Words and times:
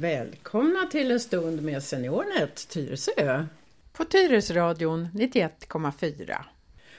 Välkomna 0.00 0.86
till 0.86 1.10
en 1.10 1.20
stund 1.20 1.62
med 1.62 1.82
SeniorNet 1.82 2.68
Tyresö. 2.68 3.46
På 3.92 4.04
Tyresradion 4.04 5.08
91,4. 5.14 6.36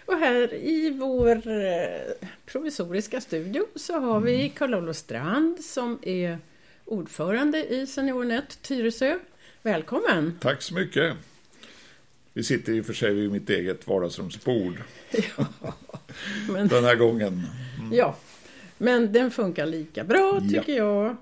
Och 0.05 0.17
här 0.17 0.53
i 0.53 0.89
vår 0.89 1.47
eh, 1.47 2.27
provisoriska 2.45 3.21
studio 3.21 3.65
så 3.75 3.99
har 3.99 4.19
vi 4.19 4.49
Carl-Olof 4.49 4.95
Strand 4.95 5.63
som 5.63 5.99
är 6.01 6.37
ordförande 6.85 7.73
i 7.73 7.87
SeniorNet 7.87 8.61
Tyresö. 8.61 9.19
Välkommen! 9.61 10.37
Tack 10.41 10.61
så 10.61 10.73
mycket! 10.73 11.15
Vi 12.33 12.43
sitter 12.43 12.73
i 12.73 12.81
och 12.81 12.85
för 12.85 12.93
sig 12.93 13.13
vid 13.13 13.31
mitt 13.31 13.49
eget 13.49 13.87
vardagsrumsbord. 13.87 14.75
Ja, 15.37 15.73
men... 16.49 16.67
Den 16.67 16.83
här 16.83 16.95
gången. 16.95 17.47
Mm. 17.79 17.93
Ja, 17.93 18.15
men 18.77 19.13
den 19.13 19.31
funkar 19.31 19.65
lika 19.65 20.03
bra 20.03 20.39
tycker 20.39 20.73
ja. 20.73 21.03
jag. 21.05 21.17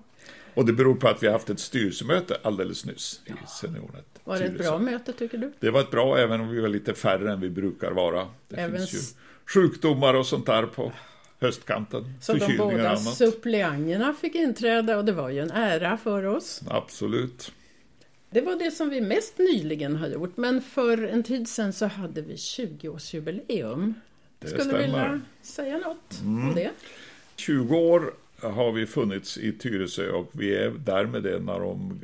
Och 0.53 0.65
det 0.65 0.73
beror 0.73 0.95
på 0.95 1.07
att 1.07 1.23
vi 1.23 1.27
har 1.27 1.33
haft 1.33 1.49
ett 1.49 1.59
styrelsemöte 1.59 2.37
alldeles 2.43 2.85
nyss 2.85 3.21
i 3.25 3.31
Seniornet. 3.47 4.05
Var 4.23 4.39
det 4.39 4.45
ett 4.45 4.57
bra 4.57 4.79
möte 4.79 5.13
tycker 5.13 5.37
du? 5.37 5.51
Det 5.59 5.69
var 5.69 5.79
ett 5.79 5.91
bra, 5.91 6.17
även 6.17 6.41
om 6.41 6.49
vi 6.49 6.61
var 6.61 6.69
lite 6.69 6.93
färre 6.93 7.31
än 7.31 7.41
vi 7.41 7.49
brukar 7.49 7.91
vara. 7.91 8.27
Det 8.47 8.55
även... 8.55 8.77
finns 8.77 8.93
ju 8.93 8.99
sjukdomar 9.45 10.13
och 10.13 10.25
sånt 10.25 10.45
där 10.45 10.65
på 10.65 10.91
höstkanten. 11.39 12.13
Så 12.21 12.33
de 12.33 12.57
båda 12.57 12.97
suppleanterna 12.97 14.13
fick 14.13 14.35
inträda 14.35 14.97
och 14.97 15.05
det 15.05 15.11
var 15.11 15.29
ju 15.29 15.39
en 15.39 15.51
ära 15.51 15.97
för 15.97 16.23
oss. 16.23 16.61
Absolut. 16.69 17.51
Det 18.29 18.41
var 18.41 18.55
det 18.55 18.71
som 18.71 18.89
vi 18.89 19.01
mest 19.01 19.37
nyligen 19.37 19.95
har 19.95 20.07
gjort, 20.07 20.37
men 20.37 20.61
för 20.61 21.07
en 21.07 21.23
tid 21.23 21.49
sedan 21.49 21.73
så 21.73 21.85
hade 21.85 22.21
vi 22.21 22.35
20-årsjubileum. 22.35 23.93
Skulle 24.45 24.63
du 24.63 24.77
vilja 24.77 25.21
säga 25.41 25.77
något 25.77 26.21
mm. 26.21 26.49
om 26.49 26.55
det? 26.55 26.71
20 27.35 27.77
år 27.77 28.13
har 28.41 28.71
vi 28.71 28.85
funnits 28.85 29.37
i 29.37 29.51
Tyresö 29.51 30.11
och 30.11 30.29
vi 30.31 30.55
är 30.55 30.69
därmed 30.69 31.25
en 31.25 31.49
av 31.49 31.59
de 31.59 32.01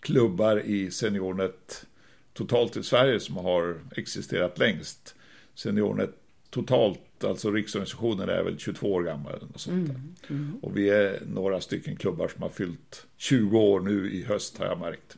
klubbar 0.00 0.62
i 0.64 0.90
SeniorNet 0.90 1.86
totalt 2.32 2.76
i 2.76 2.82
Sverige 2.82 3.20
som 3.20 3.36
har 3.36 3.80
existerat 3.96 4.58
längst. 4.58 5.14
SeniorNet 5.54 6.10
totalt, 6.50 7.24
alltså 7.24 7.50
riksorganisationen 7.50 8.28
är 8.28 8.42
väl 8.42 8.58
22 8.58 8.92
år 8.92 9.02
gammal. 9.02 9.44
Och, 9.54 9.60
sånt 9.60 9.88
mm, 9.88 10.14
mm. 10.28 10.58
och 10.62 10.76
vi 10.76 10.90
är 10.90 11.22
några 11.26 11.60
stycken 11.60 11.96
klubbar 11.96 12.28
som 12.28 12.42
har 12.42 12.48
fyllt 12.48 13.06
20 13.16 13.58
år 13.58 13.80
nu 13.80 14.10
i 14.12 14.22
höst 14.24 14.58
har 14.58 14.66
jag 14.66 14.80
märkt. 14.80 15.16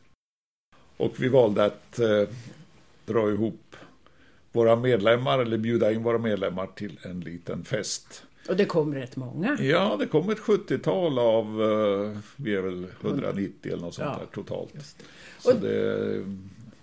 Och 0.97 1.13
vi 1.23 1.27
valde 1.27 1.65
att 1.65 1.99
eh, 1.99 2.23
dra 3.05 3.31
ihop 3.31 3.75
våra 4.51 4.75
medlemmar, 4.75 5.39
eller 5.39 5.57
bjuda 5.57 5.91
in 5.91 6.03
våra 6.03 6.17
medlemmar 6.17 6.67
till 6.67 6.99
en 7.01 7.19
liten 7.19 7.65
fest. 7.65 8.23
Och 8.47 8.55
det 8.55 8.65
kom 8.65 8.95
rätt 8.95 9.15
många. 9.15 9.57
Ja, 9.61 9.95
det 9.99 10.05
kom 10.05 10.29
ett 10.29 10.39
70-tal 10.39 11.19
av, 11.19 11.45
eh, 11.45 12.17
vi 12.35 12.55
är 12.55 12.61
väl 12.61 12.87
190 13.01 13.71
eller 13.71 13.81
något 13.81 13.93
sånt 13.93 14.09
ja, 14.11 14.19
där 14.19 14.25
totalt. 14.33 14.95
Så 15.39 15.53
och, 15.53 15.61
det 15.61 16.23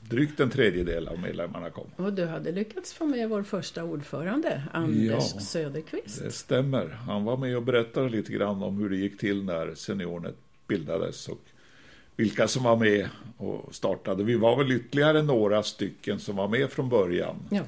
drygt 0.09 0.41
en 0.41 0.51
tredjedel 0.51 1.09
av 1.09 1.19
medlemmarna 1.19 1.71
kom. 1.71 1.85
Och 1.97 2.13
du 2.13 2.27
hade 2.27 2.53
lyckats 2.53 2.93
få 2.93 3.07
med 3.07 3.29
vår 3.29 3.43
första 3.43 3.85
ordförande, 3.85 4.63
Anders 4.73 5.33
ja, 5.35 5.41
Söderqvist. 5.41 6.23
det 6.25 6.31
stämmer. 6.31 6.89
Han 6.89 7.25
var 7.25 7.37
med 7.37 7.57
och 7.57 7.63
berättade 7.63 8.09
lite 8.09 8.33
grann 8.33 8.63
om 8.63 8.79
hur 8.79 8.91
det 8.91 8.97
gick 8.97 9.19
till 9.19 9.45
när 9.45 9.75
Seniornet 9.75 10.37
bildades 10.67 11.29
och 11.29 11.41
vilka 12.17 12.49
som 12.49 12.63
var 12.63 12.77
med 12.77 13.09
och 13.37 13.75
startade. 13.75 14.25
Vi 14.25 14.35
var 14.35 14.57
väl 14.57 14.73
ytterligare 14.73 15.23
några 15.23 15.63
stycken 15.63 16.19
som 16.19 16.37
var 16.37 16.49
med 16.49 16.71
från 16.71 16.89
början. 16.89 17.37
Ja. 17.51 17.63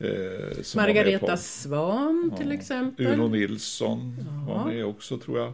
Eh, 0.00 0.76
Margareta 0.76 1.36
Svan 1.36 2.32
till 2.36 2.48
ja. 2.48 2.54
exempel. 2.54 3.06
Uno 3.06 3.28
Nilsson 3.28 4.16
ja. 4.18 4.54
var 4.54 4.64
med 4.64 4.84
också 4.84 5.18
tror 5.18 5.38
jag. 5.38 5.52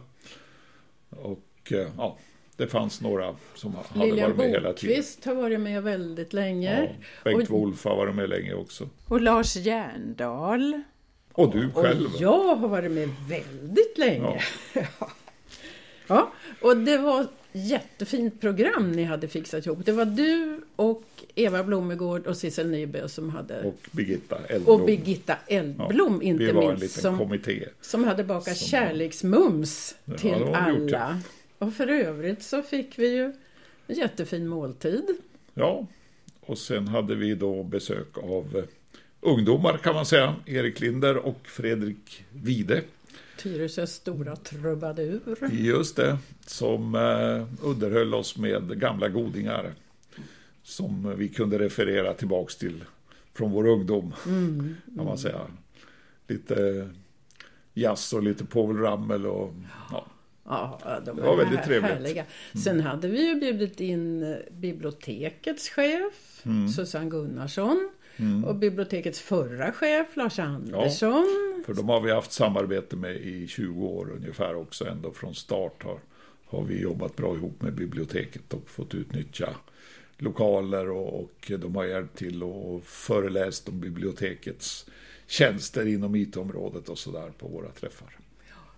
Och 1.09 1.71
eh, 1.71 1.87
ja, 1.97 2.17
det 2.57 2.67
fanns 2.67 3.01
några 3.01 3.35
som 3.55 3.75
hade 3.75 4.05
Lilian 4.05 4.29
varit 4.29 4.37
med 4.37 4.49
hela 4.49 4.73
tiden. 4.73 4.95
Bokvist 4.95 5.25
har 5.25 5.35
varit 5.35 5.59
med 5.59 5.83
väldigt 5.83 6.33
länge. 6.33 6.81
Ja, 6.81 6.89
Bengt 7.23 7.49
och, 7.49 7.59
Wolf 7.59 7.85
har 7.85 7.95
varit 7.95 8.15
med 8.15 8.29
länge 8.29 8.53
också. 8.53 8.89
Och 9.07 9.21
Lars 9.21 9.55
Järndal. 9.55 10.81
Och 11.33 11.51
du 11.51 11.71
själv. 11.71 12.05
Och 12.05 12.21
jag 12.21 12.55
har 12.55 12.67
varit 12.67 12.91
med 12.91 13.09
väldigt 13.29 13.97
länge. 13.97 14.43
Ja. 14.73 14.81
ja, 16.07 16.31
och 16.61 16.77
det 16.77 16.97
var 16.97 17.27
jättefint 17.55 18.41
program 18.41 18.91
ni 18.91 19.03
hade 19.03 19.27
fixat 19.27 19.65
ihop. 19.65 19.85
Det 19.85 19.91
var 19.91 20.05
du 20.05 20.61
och 20.75 21.03
Eva 21.35 21.63
Blomegård 21.63 22.27
och 22.27 22.37
Sissel 22.37 22.69
Nyberg 22.69 23.09
som 23.09 23.29
hade... 23.29 23.63
Och 23.63 23.79
Birgitta 23.91 24.37
Eldblom. 24.49 24.81
Och 24.81 24.85
Birgitta 24.85 25.37
Eldblom, 25.47 26.19
ja, 26.21 26.27
inte 26.27 26.53
minst. 26.53 27.01
Som, 27.01 27.17
kommitté. 27.17 27.67
Som 27.81 28.03
hade 28.03 28.23
bakat 28.23 28.57
som, 28.57 28.67
kärleksmums 28.67 29.95
ja, 30.05 30.17
till 30.17 30.43
alla. 30.53 31.21
Och 31.57 31.73
för 31.73 31.87
övrigt 31.87 32.43
så 32.43 32.61
fick 32.61 32.99
vi 32.99 33.07
ju 33.07 33.33
en 33.87 33.95
jättefin 33.95 34.47
måltid. 34.47 35.03
Ja, 35.53 35.87
och 36.41 36.57
sen 36.57 36.87
hade 36.87 37.15
vi 37.15 37.35
då 37.35 37.63
besök 37.63 38.17
av 38.17 38.65
ungdomar 39.21 39.77
kan 39.77 39.95
man 39.95 40.05
säga. 40.05 40.35
Erik 40.45 40.79
Linder 40.79 41.17
och 41.17 41.47
Fredrik 41.47 42.25
Vide. 42.31 42.81
Tyresös 43.37 43.93
stora 43.93 44.35
trubadur. 44.35 45.49
Just 45.51 45.95
det, 45.95 46.17
som 46.45 46.95
eh, 46.95 47.65
underhöll 47.67 48.13
oss 48.13 48.37
med 48.37 48.79
gamla 48.79 49.09
godingar. 49.09 49.73
Som 50.63 51.15
vi 51.17 51.29
kunde 51.29 51.59
referera 51.59 52.13
tillbaks 52.13 52.55
till 52.55 52.83
från 53.33 53.51
vår 53.51 53.67
ungdom. 53.67 54.13
Mm, 54.25 54.75
kan 54.95 55.05
man 55.05 55.17
säga. 55.17 55.41
Lite 56.27 56.89
jazz 57.73 58.13
och 58.13 58.23
lite 58.23 58.45
Povel 58.45 58.77
Ramel 58.77 59.25
och 59.25 59.53
ja. 59.91 60.05
Ja, 60.47 60.79
de 61.05 61.15
det 61.15 61.21
var 61.21 61.37
väldigt 61.37 61.63
trevligt. 61.63 61.91
Härliga. 61.91 62.25
Mm. 62.53 62.63
Sen 62.63 62.81
hade 62.81 63.07
vi 63.07 63.27
ju 63.27 63.39
bjudit 63.39 63.79
in 63.79 64.23
eh, 64.23 64.37
bibliotekets 64.51 65.69
chef, 65.69 66.41
mm. 66.45 66.69
Susanne 66.69 67.09
Gunnarsson. 67.09 67.89
Mm. 68.17 68.45
Och 68.45 68.55
bibliotekets 68.55 69.19
förra 69.19 69.71
chef, 69.71 70.07
Lars 70.13 70.39
Andersson. 70.39 71.25
Ja, 71.57 71.63
för 71.65 71.73
de 71.73 71.89
har 71.89 72.01
vi 72.01 72.11
haft 72.11 72.31
samarbete 72.31 72.95
med 72.95 73.15
i 73.15 73.47
20 73.47 73.87
år 73.87 74.11
ungefär 74.15 74.55
också. 74.55 74.87
Ändå 74.87 75.11
från 75.11 75.35
start 75.35 75.83
har, 75.83 75.99
har 76.45 76.63
vi 76.63 76.81
jobbat 76.81 77.15
bra 77.15 77.35
ihop 77.35 77.61
med 77.61 77.73
biblioteket 77.73 78.53
och 78.53 78.69
fått 78.69 78.95
utnyttja 78.95 79.49
lokaler 80.17 80.89
och, 80.89 81.19
och 81.19 81.51
de 81.59 81.75
har 81.75 81.85
hjälpt 81.85 82.17
till 82.17 82.43
och 82.43 82.83
föreläst 82.83 83.69
om 83.69 83.79
bibliotekets 83.79 84.85
tjänster 85.27 85.85
inom 85.85 86.15
IT-området 86.15 86.89
och 86.89 86.97
sådär 86.97 87.31
på 87.37 87.47
våra 87.47 87.69
träffar. 87.69 88.17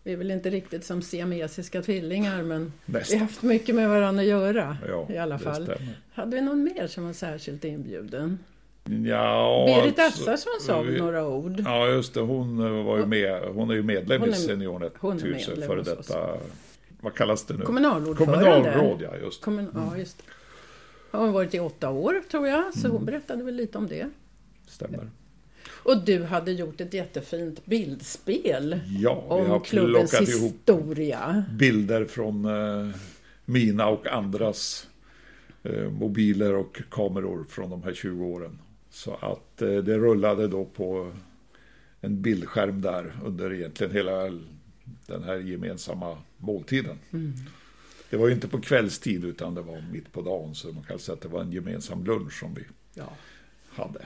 Vi 0.04 0.14
är 0.14 0.18
väl 0.18 0.32
inte 0.32 0.50
riktigt 0.50 0.84
som 0.84 1.02
siamesiska 1.02 1.82
tvillingar 1.82 2.44
men 2.44 2.74
Nästan. 2.86 3.14
vi 3.14 3.20
har 3.20 3.26
haft 3.26 3.42
mycket 3.42 3.76
med 3.76 3.90
varandra 3.90 4.22
att 4.22 4.28
göra 4.28 4.78
ja, 4.88 5.08
i 5.10 5.18
alla 5.18 5.40
fall. 5.40 5.74
Hade 6.14 6.36
vi 6.36 6.42
någon 6.42 6.64
mer 6.64 6.88
som 6.88 7.06
var 7.06 7.14
särskilt 7.14 7.66
inbjuden? 7.66 8.40
Ja, 8.90 9.66
Berit 9.68 10.00
alltså, 10.00 10.32
Assarsson 10.32 10.62
sa 10.62 10.82
vi, 10.82 11.00
några 11.00 11.28
ord. 11.28 11.62
Ja, 11.66 11.88
just 11.88 12.14
det. 12.14 12.20
Hon, 12.20 12.60
eh, 12.60 12.84
var 12.86 12.98
ju 12.98 13.06
med, 13.06 13.42
hon 13.54 13.70
är 13.70 13.74
ju 13.74 13.84
medlem 13.84 14.22
hon 14.22 14.30
är, 14.30 14.34
i 14.34 14.36
Seniornet 14.36 14.94
Tyresö, 15.02 15.62
före 15.62 15.84
detta, 15.84 16.38
vad 17.02 17.14
kallas 17.14 17.46
det 17.46 17.54
nu? 17.54 17.66
Kommunalordförande. 17.66 18.44
Kommunalråd, 18.44 19.02
ja. 19.02 19.18
Just. 19.18 19.42
Kommun, 19.42 19.70
mm. 19.74 19.84
ja, 19.92 19.98
just 19.98 20.18
det. 20.18 20.24
Har 21.18 21.24
hon 21.24 21.34
varit 21.34 21.54
i 21.54 21.60
åtta 21.60 21.90
år, 21.90 22.22
tror 22.32 22.48
jag, 22.48 22.74
så 22.74 22.80
mm. 22.80 22.92
hon 22.92 23.06
berättade 23.06 23.44
väl 23.44 23.56
lite 23.56 23.78
om 23.78 23.88
det. 23.88 24.10
Stämmer. 24.68 25.10
Och 25.88 26.06
du 26.06 26.24
hade 26.24 26.52
gjort 26.52 26.82
ett 26.82 26.94
jättefint 26.94 27.66
bildspel 27.66 28.80
ja, 29.00 29.26
om 29.28 29.62
klubbens 29.62 30.14
historia. 30.14 31.46
bilder 31.52 32.06
från 32.06 32.46
eh, 32.46 32.96
mina 33.46 33.88
och 33.88 34.08
andras 34.08 34.88
eh, 35.64 35.90
mobiler 35.90 36.54
och 36.54 36.82
kameror 36.90 37.46
från 37.50 37.70
de 37.70 37.84
här 37.84 37.94
20 37.94 38.26
åren. 38.26 38.60
Så 38.90 39.14
att 39.14 39.62
eh, 39.62 39.78
det 39.78 39.98
rullade 39.98 40.48
då 40.48 40.66
på 40.66 41.12
en 42.02 42.22
bildskärm 42.22 42.82
där 42.82 43.20
under 43.26 43.54
egentligen 43.54 43.94
hela 43.94 44.40
den 45.06 45.24
här 45.24 45.38
gemensamma 45.38 46.18
måltiden. 46.38 47.00
Mm. 47.12 47.34
Det 48.10 48.18
var 48.18 48.28
ju 48.28 48.34
inte 48.34 48.48
på 48.48 48.62
kvällstid 48.62 49.26
utan 49.26 49.56
det 49.56 49.62
var 49.62 49.84
mitt 49.92 50.12
på 50.12 50.22
dagen 50.22 50.56
så 50.56 50.72
man 50.72 50.84
kan 50.84 51.00
säga 51.00 51.14
att 51.14 51.22
det 51.22 51.28
var 51.28 51.42
en 51.42 51.52
gemensam 51.52 52.06
lunch 52.06 52.40
som 52.40 52.54
vi 52.54 52.64
ja. 52.94 53.14
hade. 53.70 54.06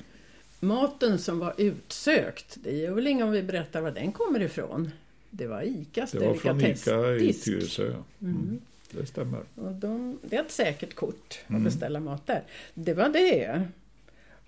Maten 0.59 1.19
som 1.19 1.39
var 1.39 1.53
utsökt, 1.57 2.57
det 2.63 2.71
gör 2.71 2.93
väl 2.93 3.07
inget 3.07 3.23
om 3.23 3.31
vi 3.31 3.43
berättar 3.43 3.81
var 3.81 3.91
den 3.91 4.11
kommer 4.11 4.39
ifrån? 4.39 4.91
Det 5.29 5.47
var 5.47 5.61
ICAs 5.61 6.11
Det 6.11 6.19
var 6.19 6.33
från 6.33 6.61
ICA 6.61 7.15
i 7.15 7.33
Tyresö. 7.33 7.87
Mm. 7.87 8.03
Mm. 8.19 8.61
Det 8.91 9.05
stämmer. 9.05 9.43
Och 9.55 9.71
de, 9.71 10.19
det 10.21 10.35
är 10.35 10.41
ett 10.41 10.51
säkert 10.51 10.95
kort 10.95 11.39
att 11.43 11.49
mm. 11.49 11.63
beställa 11.63 11.99
mat 11.99 12.27
där. 12.27 12.43
Det 12.73 12.93
var 12.93 13.09
det. 13.09 13.67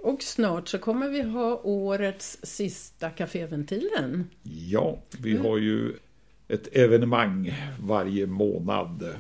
Och 0.03 0.23
snart 0.23 0.67
så 0.67 0.77
kommer 0.77 1.09
vi 1.09 1.21
ha 1.21 1.61
årets 1.63 2.37
sista 2.43 3.09
Caféventilen. 3.09 4.23
Ja, 4.43 4.97
vi 5.19 5.31
mm. 5.31 5.45
har 5.45 5.57
ju 5.57 5.93
ett 6.47 6.75
evenemang 6.75 7.53
varje 7.79 8.27
månad 8.27 9.15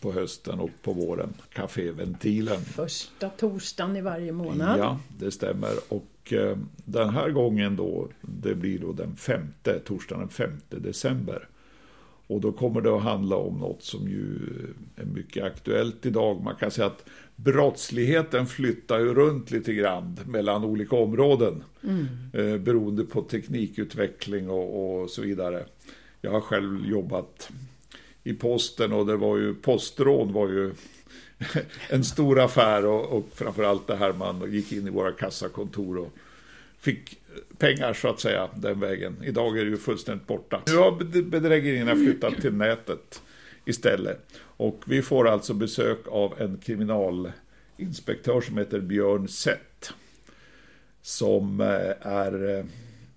på 0.00 0.12
hösten 0.12 0.60
och 0.60 0.70
på 0.82 0.92
våren. 0.92 1.34
Caféventilen. 1.52 2.60
Första 2.60 3.28
torsdagen 3.28 3.96
i 3.96 4.00
varje 4.00 4.32
månad. 4.32 4.78
Ja, 4.78 5.00
det 5.18 5.30
stämmer. 5.30 5.72
Och 5.88 6.32
eh, 6.32 6.58
den 6.84 7.10
här 7.10 7.30
gången 7.30 7.76
då, 7.76 8.08
det 8.20 8.54
blir 8.54 8.78
då 8.78 8.92
den 8.92 9.16
femte, 9.16 9.78
torsdagen 9.78 10.20
den 10.20 10.28
femte 10.28 10.78
december. 10.78 11.48
Och 12.28 12.40
då 12.40 12.52
kommer 12.52 12.80
det 12.80 12.96
att 12.96 13.02
handla 13.02 13.36
om 13.36 13.58
något 13.58 13.82
som 13.82 14.08
ju 14.08 14.38
är 14.96 15.04
mycket 15.04 15.44
aktuellt 15.44 16.06
idag. 16.06 16.42
Man 16.42 16.54
kan 16.54 16.70
säga 16.70 16.86
att 16.86 17.04
brottsligheten 17.36 18.46
flyttar 18.46 18.98
ju 18.98 19.14
runt 19.14 19.50
lite 19.50 19.72
grann 19.72 20.20
mellan 20.26 20.64
olika 20.64 20.96
områden. 20.96 21.62
Mm. 21.82 22.06
Eh, 22.32 22.58
beroende 22.58 23.04
på 23.04 23.22
teknikutveckling 23.22 24.50
och, 24.50 25.00
och, 25.02 25.10
så 25.10 25.22
vidare. 25.22 25.64
Jag 26.20 26.30
har 26.30 26.40
själv 26.40 26.86
jobbat 26.86 27.50
i 28.24 28.34
posten 28.34 28.92
och 28.92 29.06
det 29.06 29.16
var 29.16 29.36
ju 29.36 29.54
postrån 29.54 30.32
var 30.32 30.48
ju 30.48 30.72
en 31.90 32.04
stor 32.04 32.40
affär 32.40 32.86
och, 32.86 33.12
och 33.12 33.28
framförallt 33.34 33.86
det 33.86 33.96
här 33.96 34.12
man 34.12 34.52
gick 34.52 34.72
in 34.72 34.86
i 34.86 34.90
våra 34.90 35.12
kassakontor 35.12 35.98
och 35.98 36.12
fick 36.78 37.20
pengar 37.58 37.94
så 37.94 38.08
att 38.08 38.20
säga 38.20 38.48
den 38.54 38.80
vägen. 38.80 39.16
Idag 39.24 39.58
är 39.58 39.64
det 39.64 39.70
ju 39.70 39.76
fullständigt 39.76 40.26
borta. 40.26 40.62
Nu 40.66 40.76
har 40.76 41.22
bedrägerierna 41.22 41.94
flyttat 41.94 42.40
till 42.40 42.52
nätet 42.52 43.22
istället. 43.64 44.26
Och 44.40 44.82
vi 44.86 45.02
får 45.02 45.28
alltså 45.28 45.54
besök 45.54 45.98
av 46.08 46.34
en 46.40 46.58
kriminalinspektör 46.58 48.40
som 48.40 48.58
heter 48.58 48.80
Björn 48.80 49.28
Sett. 49.28 49.92
Som 51.02 51.60
eh, 51.60 51.66
är... 52.00 52.58
Eh, 52.58 52.64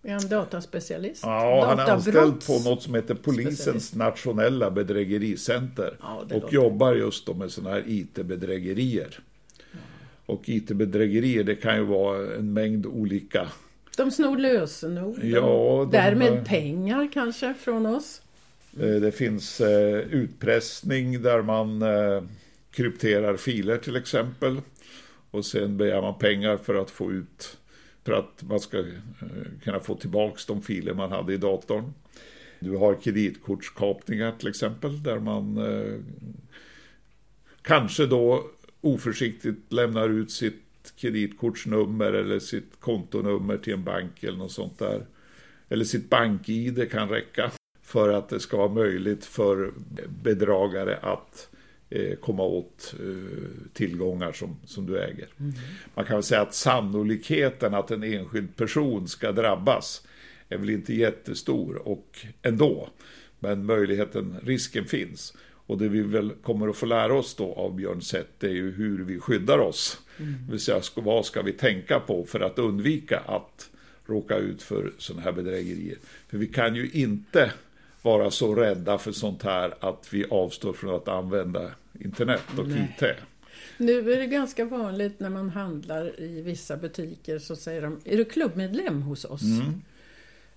är 0.03 0.13
han 0.13 0.29
dataspecialist? 0.29 1.23
Ja, 1.23 1.65
han 1.67 1.79
är 1.79 1.91
anställd 1.91 2.47
på 2.47 2.59
något 2.69 2.83
som 2.83 2.95
heter 2.95 3.15
Polisens 3.15 3.95
nationella 3.95 4.71
bedrägericenter. 4.71 5.97
Ja, 6.01 6.25
och 6.33 6.53
jobbar 6.53 6.93
just 6.93 7.25
då 7.25 7.33
med 7.33 7.51
sådana 7.51 7.75
här 7.75 7.83
IT-bedrägerier. 7.87 9.19
Och 10.25 10.49
IT-bedrägerier 10.49 11.43
det 11.43 11.55
kan 11.55 11.75
ju 11.75 11.83
vara 11.83 12.35
en 12.35 12.53
mängd 12.53 12.85
olika 12.85 13.47
de 13.97 14.11
snor 14.11 14.37
lösenord 14.37 15.23
ja, 15.23 15.87
de, 15.91 15.97
därmed 15.97 16.45
pengar 16.45 17.09
kanske 17.13 17.53
från 17.53 17.85
oss. 17.85 18.21
Eh, 18.79 18.95
det 18.95 19.11
finns 19.11 19.61
eh, 19.61 19.97
utpressning 19.97 21.21
där 21.21 21.41
man 21.41 21.81
eh, 21.81 22.23
krypterar 22.71 23.37
filer 23.37 23.77
till 23.77 23.95
exempel. 23.95 24.61
Och 25.31 25.45
sen 25.45 25.77
begär 25.77 26.01
man 26.01 26.17
pengar 26.17 26.57
för 26.57 26.75
att 26.75 26.91
få 26.91 27.11
ut 27.11 27.57
för 28.03 28.13
att 28.13 28.43
man 28.43 28.59
ska 28.59 28.83
kunna 29.63 29.79
få 29.79 29.95
tillbaka 29.95 30.39
de 30.47 30.61
filer 30.61 30.93
man 30.93 31.11
hade 31.11 31.33
i 31.33 31.37
datorn. 31.37 31.93
Du 32.59 32.77
har 32.77 32.95
kreditkortskapningar 32.95 34.31
till 34.31 34.47
exempel 34.47 35.03
där 35.03 35.19
man 35.19 35.59
kanske 37.61 38.05
då 38.05 38.43
oförsiktigt 38.81 39.73
lämnar 39.73 40.09
ut 40.09 40.31
sitt 40.31 40.70
kreditkortsnummer 40.95 42.13
eller 42.13 42.39
sitt 42.39 42.79
kontonummer 42.79 43.57
till 43.57 43.73
en 43.73 43.83
bank 43.83 44.23
eller 44.23 44.37
något 44.37 44.51
sånt 44.51 44.79
där. 44.79 45.05
Eller 45.69 45.85
sitt 45.85 46.09
bank-id 46.09 46.91
kan 46.91 47.09
räcka 47.09 47.51
för 47.81 48.09
att 48.13 48.29
det 48.29 48.39
ska 48.39 48.57
vara 48.57 48.73
möjligt 48.73 49.25
för 49.25 49.73
bedragare 50.23 50.97
att 51.01 51.49
eh, 51.89 52.15
komma 52.15 52.43
åt 52.43 52.95
eh, 52.99 53.71
tillgångar 53.73 54.31
som, 54.31 54.57
som 54.65 54.85
du 54.85 54.99
äger. 54.99 55.27
Mm. 55.39 55.53
Man 55.95 56.05
kan 56.05 56.15
väl 56.15 56.23
säga 56.23 56.41
att 56.41 56.53
sannolikheten 56.53 57.73
att 57.73 57.91
en 57.91 58.03
enskild 58.03 58.55
person 58.55 59.07
ska 59.07 59.31
drabbas 59.31 60.07
är 60.49 60.57
väl 60.57 60.69
inte 60.69 60.93
jättestor 60.93 61.87
och 61.87 62.25
ändå. 62.41 62.89
Men 63.39 63.65
möjligheten, 63.65 64.35
risken 64.43 64.85
finns. 64.85 65.33
Och 65.71 65.77
det 65.77 65.89
vi 65.89 66.01
väl 66.01 66.31
kommer 66.43 66.67
att 66.67 66.75
få 66.75 66.85
lära 66.85 67.13
oss 67.13 67.35
då 67.35 67.53
av 67.53 67.75
Björn 67.75 68.01
Sett 68.01 68.43
är 68.43 68.49
ju 68.49 68.71
hur 68.71 69.03
vi 69.03 69.19
skyddar 69.19 69.57
oss. 69.57 70.01
Mm. 70.17 70.33
Det 70.45 70.51
vill 70.51 70.59
säga, 70.59 70.81
vad 70.95 71.25
ska 71.25 71.41
vi 71.41 71.53
tänka 71.53 71.99
på 71.99 72.25
för 72.25 72.39
att 72.39 72.59
undvika 72.59 73.19
att 73.19 73.69
råka 74.05 74.37
ut 74.37 74.61
för 74.61 74.91
sådana 74.97 75.23
här 75.23 75.31
bedrägerier. 75.31 75.97
För 76.27 76.37
vi 76.37 76.47
kan 76.47 76.75
ju 76.75 76.89
inte 76.93 77.51
vara 78.01 78.31
så 78.31 78.55
rädda 78.55 78.97
för 78.97 79.11
sånt 79.11 79.43
här 79.43 79.73
att 79.79 80.07
vi 80.11 80.25
avstår 80.29 80.73
från 80.73 80.95
att 80.95 81.07
använda 81.07 81.71
internet 81.99 82.43
och 82.57 82.67
Nej. 82.67 82.95
IT. 82.99 83.03
Nu 83.77 84.13
är 84.13 84.19
det 84.19 84.27
ganska 84.27 84.65
vanligt 84.65 85.19
när 85.19 85.29
man 85.29 85.49
handlar 85.49 86.21
i 86.21 86.41
vissa 86.41 86.77
butiker 86.77 87.39
så 87.39 87.55
säger 87.55 87.81
de, 87.81 87.99
är 88.05 88.17
du 88.17 88.25
klubbmedlem 88.25 89.01
hos 89.01 89.25
oss? 89.25 89.41
Mm. 89.41 89.81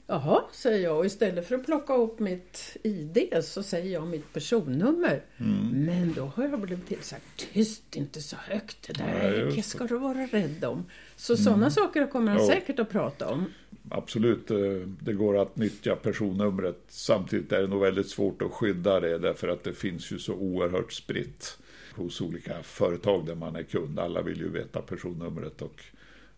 Jaha, 0.06 0.42
säger 0.52 0.84
jag 0.84 0.98
och 0.98 1.06
istället 1.06 1.48
för 1.48 1.54
att 1.54 1.66
plocka 1.66 1.94
upp 1.94 2.18
mitt 2.18 2.76
ID 2.82 3.18
så 3.42 3.62
säger 3.62 3.92
jag 3.92 4.06
mitt 4.06 4.32
personnummer. 4.32 5.22
Mm. 5.38 5.84
Men 5.84 6.12
då 6.12 6.22
har 6.24 6.48
jag 6.48 6.60
blivit 6.60 6.88
tillsagt, 6.88 7.52
tyst 7.52 7.96
inte 7.96 8.20
så 8.20 8.36
högt, 8.36 8.86
det 8.86 8.92
där 8.92 9.52
ja, 9.56 9.62
ska 9.62 9.84
du 9.84 9.98
vara 9.98 10.18
rädd 10.18 10.64
om. 10.64 10.84
Så 11.16 11.32
mm. 11.32 11.44
sådana 11.44 11.70
saker 11.70 12.06
kommer 12.06 12.32
han 12.32 12.40
ja. 12.40 12.46
säkert 12.46 12.78
att 12.78 12.90
prata 12.90 13.28
om. 13.28 13.44
Absolut, 13.90 14.50
eh, 14.50 14.58
det 15.00 15.12
går 15.12 15.42
att 15.42 15.56
nyttja 15.56 15.96
personnumret. 15.96 16.78
Samtidigt 16.88 17.52
är 17.52 17.60
det 17.60 17.66
nog 17.66 17.80
väldigt 17.80 18.08
svårt 18.08 18.42
att 18.42 18.52
skydda 18.52 19.00
det 19.00 19.18
därför 19.18 19.48
att 19.48 19.64
det 19.64 19.72
finns 19.72 20.12
ju 20.12 20.18
så 20.18 20.34
oerhört 20.34 20.92
spritt 20.92 21.58
hos 21.94 22.20
olika 22.20 22.62
företag 22.62 23.26
där 23.26 23.34
man 23.34 23.56
är 23.56 23.62
kund. 23.62 23.98
Alla 23.98 24.22
vill 24.22 24.38
ju 24.38 24.48
veta 24.48 24.80
personnumret 24.80 25.62
och 25.62 25.84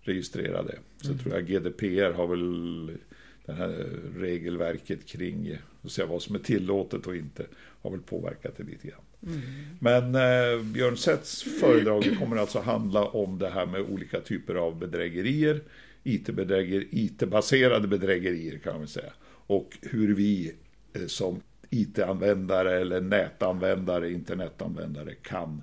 registrera 0.00 0.62
det. 0.62 0.78
Så 1.00 1.08
mm. 1.08 1.18
tror 1.18 1.34
jag 1.34 1.46
GDPR 1.46 2.12
har 2.12 2.26
väl 2.26 2.98
det 3.46 3.52
här 3.52 3.68
regelverket 4.16 5.06
kring 5.06 5.58
säga, 5.90 6.06
vad 6.06 6.22
som 6.22 6.34
är 6.34 6.38
tillåtet 6.38 7.06
och 7.06 7.16
inte 7.16 7.46
har 7.82 7.90
väl 7.90 8.00
påverkat 8.00 8.56
det 8.56 8.62
lite 8.62 8.88
grann. 8.88 9.00
Mm. 9.26 9.40
Men 9.80 10.14
eh, 10.14 10.62
Björn 10.62 10.96
Setts 10.96 11.42
föredrag 11.42 12.16
kommer 12.18 12.36
alltså 12.36 12.60
handla 12.60 13.04
om 13.04 13.38
det 13.38 13.50
här 13.50 13.66
med 13.66 13.80
olika 13.80 14.20
typer 14.20 14.54
av 14.54 14.78
bedrägerier, 14.78 15.60
IT-bedrägerier, 16.02 16.86
IT-baserade 16.90 17.88
bedrägerier 17.88 18.58
kan 18.58 18.78
man 18.78 18.88
säga. 18.88 19.12
Och 19.28 19.78
hur 19.82 20.14
vi 20.14 20.54
eh, 20.92 21.06
som 21.06 21.40
IT-användare 21.70 22.80
eller 22.80 23.00
nätanvändare, 23.00 24.12
internetanvändare 24.12 25.14
kan 25.14 25.62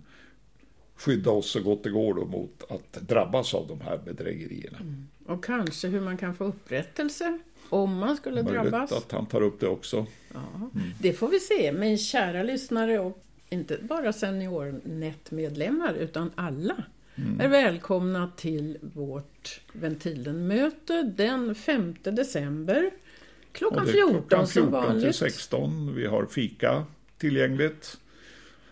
skydda 0.95 1.31
oss 1.31 1.51
så 1.51 1.61
gott 1.61 1.83
det 1.83 1.89
går 1.89 2.13
då 2.13 2.25
mot 2.25 2.63
att 2.71 2.93
drabbas 2.93 3.53
av 3.53 3.67
de 3.67 3.81
här 3.81 3.97
bedrägerierna. 4.05 4.77
Mm. 4.77 5.07
Och 5.25 5.43
kanske 5.45 5.87
hur 5.87 6.01
man 6.01 6.17
kan 6.17 6.35
få 6.35 6.43
upprättelse 6.43 7.39
om 7.73 7.97
man 7.97 8.17
skulle 8.17 8.43
Möjligt 8.43 8.71
drabbas. 8.71 8.91
att 8.91 9.11
han 9.11 9.25
tar 9.25 9.41
upp 9.41 9.59
det 9.59 9.67
också. 9.67 10.05
Ja, 10.33 10.39
mm. 10.55 10.87
Det 10.99 11.13
får 11.13 11.27
vi 11.27 11.39
se. 11.39 11.71
Men 11.71 11.97
kära 11.97 12.43
lyssnare 12.43 12.99
och 12.99 13.23
inte 13.49 13.77
bara 13.81 14.13
SeniorNet-medlemmar 14.13 15.93
utan 15.93 16.31
alla 16.35 16.83
mm. 17.15 17.39
är 17.39 17.47
välkomna 17.47 18.31
till 18.35 18.77
vårt 18.81 19.61
Ventilen-möte 19.73 21.03
den 21.03 21.55
5 21.55 21.95
december 22.03 22.91
klockan 23.51 23.85
14, 23.85 24.09
klockan 24.11 24.47
14 24.47 24.47
som 24.47 24.71
vanligt. 24.71 25.03
till 25.03 25.13
16. 25.13 25.95
Vi 25.95 26.05
har 26.05 26.25
fika 26.25 26.85
tillgängligt 27.17 27.97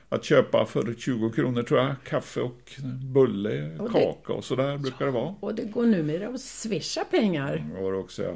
att 0.09 0.23
köpa 0.23 0.65
för 0.65 0.93
20 0.97 1.29
kronor 1.29 1.63
tror 1.63 1.79
jag. 1.79 1.95
Kaffe 2.03 2.41
och 2.41 2.71
bulle, 3.13 3.77
och 3.79 3.91
kaka 3.91 4.33
och 4.33 4.43
sådär 4.43 4.77
brukar 4.77 5.05
ja, 5.05 5.05
det 5.05 5.11
vara. 5.11 5.35
Och 5.39 5.55
det 5.55 5.63
går 5.63 5.85
numera 5.85 6.27
att 6.27 6.41
swisha 6.41 7.03
pengar. 7.03 7.71
Det 7.75 7.81
går 7.81 7.93
också, 7.93 8.23
ja. 8.23 8.35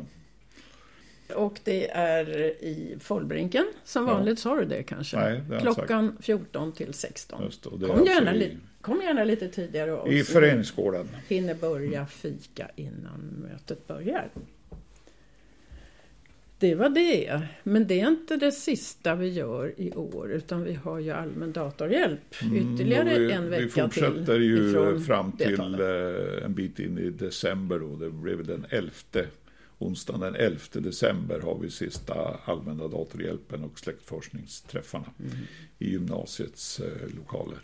Och 1.33 1.59
det 1.63 1.89
är 1.91 2.29
i 2.63 2.97
Follbrinken, 2.99 3.65
som 3.83 4.05
vanligt 4.05 4.39
sa 4.39 4.55
du 4.55 4.65
det 4.65 4.83
kanske? 4.83 5.17
Nej, 5.17 5.41
det 5.49 5.59
Klockan 5.59 6.11
sagt. 6.11 6.25
14 6.25 6.71
till 6.71 6.93
16. 6.93 7.43
Just 7.43 7.63
det, 7.63 7.69
kom, 7.69 7.91
alltså 7.91 8.05
gärna 8.05 8.35
i, 8.35 8.57
kom 8.81 9.01
gärna 9.01 9.23
lite 9.23 9.47
tidigare. 9.47 9.91
Och 9.91 10.13
I 10.13 10.23
föreningsgården. 10.23 11.07
Hinner 11.27 11.55
börja 11.55 12.05
fika 12.05 12.69
innan 12.75 13.47
mötet 13.51 13.87
börjar. 13.87 14.29
Det 16.59 16.75
var 16.75 16.89
det. 16.89 17.41
Men 17.63 17.87
det 17.87 18.01
är 18.01 18.07
inte 18.07 18.35
det 18.35 18.51
sista 18.51 19.15
vi 19.15 19.29
gör 19.29 19.73
i 19.77 19.91
år 19.91 20.31
utan 20.31 20.63
vi 20.63 20.73
har 20.73 20.99
ju 20.99 21.11
allmän 21.11 21.51
datorhjälp 21.51 22.35
mm, 22.41 22.55
ytterligare 22.55 23.11
mm, 23.11 23.27
vi, 23.27 23.33
en 23.33 23.49
vecka 23.49 23.63
till. 23.63 23.73
Vi 23.73 23.81
fortsätter 23.81 24.33
till 24.35 24.43
ju 24.43 24.99
fram 24.99 25.31
till 25.31 25.59
eh, 25.59 26.45
en 26.45 26.53
bit 26.53 26.79
in 26.79 26.97
i 26.97 27.09
december 27.09 27.79
då. 27.79 27.95
Det 27.95 28.09
blev 28.09 28.45
den 28.45 28.65
11 28.69 28.91
onsdagen 29.79 30.21
den 30.21 30.35
11 30.35 30.59
december 30.71 31.39
har 31.39 31.57
vi 31.59 31.71
sista 31.71 32.39
allmänna 32.45 32.87
datorhjälpen 32.87 33.63
och 33.63 33.79
släktforskningsträffarna 33.79 35.09
mm. 35.19 35.31
i 35.79 35.89
gymnasiets 35.91 36.79
eh, 36.79 37.15
lokaler. 37.15 37.59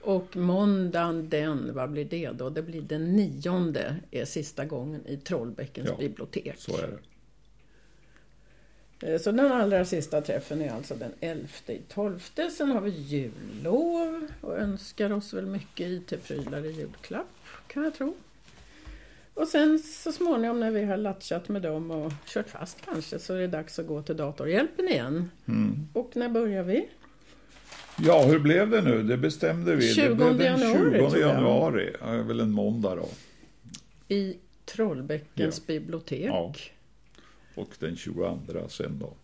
Och 0.00 0.36
måndagen 0.36 1.28
den, 1.28 1.74
vad 1.74 1.90
blir 1.90 2.04
det 2.04 2.30
då? 2.30 2.50
Det 2.50 2.62
blir 2.62 2.82
den 2.82 3.16
nionde, 3.16 3.96
är 4.10 4.24
sista 4.24 4.64
gången 4.64 5.06
i 5.06 5.16
Trollbäckens 5.16 5.88
ja, 5.88 5.96
bibliotek. 5.96 6.54
så 6.58 6.76
är 6.76 6.88
det. 6.88 6.98
Eh, 9.04 9.20
så 9.20 9.32
den 9.32 9.52
allra 9.52 9.84
sista 9.84 10.20
träffen 10.20 10.60
är 10.60 10.70
alltså 10.70 10.94
den 10.94 11.12
11 11.20 11.48
i 11.66 11.80
12. 11.88 12.20
Sen 12.56 12.70
har 12.70 12.80
vi 12.80 12.90
jullov 12.90 14.26
och 14.40 14.58
önskar 14.58 15.12
oss 15.12 15.34
väl 15.34 15.46
mycket 15.46 15.86
IT-prylar 15.86 16.64
i 16.64 16.72
julklapp, 16.72 17.26
kan 17.66 17.84
jag 17.84 17.94
tro. 17.94 18.14
Och 19.34 19.48
sen 19.48 19.78
så 19.78 20.12
småningom 20.12 20.60
när 20.60 20.70
vi 20.70 20.84
har 20.84 20.96
latchat 20.96 21.48
med 21.48 21.62
dem 21.62 21.90
och 21.90 22.12
kört 22.26 22.48
fast 22.48 22.80
kanske 22.84 23.18
så 23.18 23.34
är 23.34 23.38
det 23.38 23.46
dags 23.46 23.78
att 23.78 23.86
gå 23.86 24.02
till 24.02 24.16
datorhjälpen 24.16 24.88
igen. 24.88 25.30
Mm. 25.46 25.88
Och 25.92 26.10
när 26.16 26.28
börjar 26.28 26.62
vi? 26.62 26.88
Ja, 27.98 28.22
hur 28.22 28.38
blev 28.38 28.70
det 28.70 28.82
nu? 28.82 29.02
Det 29.02 29.16
bestämde 29.16 29.76
vi. 29.76 29.94
20 29.94 30.08
det 30.08 30.14
blev 30.14 30.38
den 30.38 30.60
januari, 30.60 31.10
20 31.10 31.20
januari. 31.20 31.96
Ja, 32.00 32.06
väl 32.22 32.40
en 32.40 32.50
måndag 32.50 32.94
då. 32.94 33.08
I 34.14 34.36
Trollbäckens 34.64 35.58
ja. 35.58 35.64
bibliotek. 35.66 36.24
Ja. 36.26 36.54
Och 37.54 37.68
den 37.78 37.96
22 37.96 38.38
sen 38.68 38.98
då. 38.98 39.14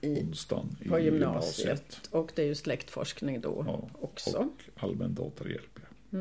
i, 0.00 0.20
onsdagen 0.20 0.76
i 0.84 0.88
på 0.88 0.98
gymnasiet. 0.98 1.58
gymnasiet. 1.58 2.08
Och 2.10 2.32
det 2.34 2.42
är 2.42 2.46
ju 2.46 2.54
släktforskning 2.54 3.40
då 3.40 3.64
Ja, 3.66 3.88
också. 4.00 4.38
Och 4.38 4.82
allmän 4.84 5.14
datorhjälp. 5.14 5.78
ja. 6.10 6.18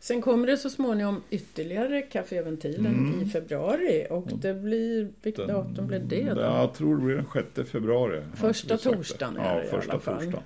Sen 0.00 0.22
kommer 0.22 0.46
det 0.46 0.56
så 0.56 0.70
småningom 0.70 1.22
ytterligare 1.30 2.02
Caféventilen 2.02 3.22
i 3.22 3.26
februari 3.26 4.06
och 4.10 4.28
det 4.38 4.54
blir, 4.54 5.08
vilket 5.22 5.48
datum 5.48 5.86
blir 5.86 5.98
det 5.98 6.34
då? 6.34 6.40
Jag 6.40 6.74
tror 6.74 6.96
det 6.96 7.04
blir 7.04 7.14
den 7.14 7.26
6 7.54 7.70
februari. 7.70 8.22
Första 8.34 8.76
det. 8.76 8.82
torsdagen 8.82 9.36
är 9.36 9.54
ja, 9.54 9.60
det 9.60 9.66
i 9.66 9.70
första 9.70 9.92
alla 9.92 10.00
fall. 10.00 10.22
Torsdagen. 10.22 10.42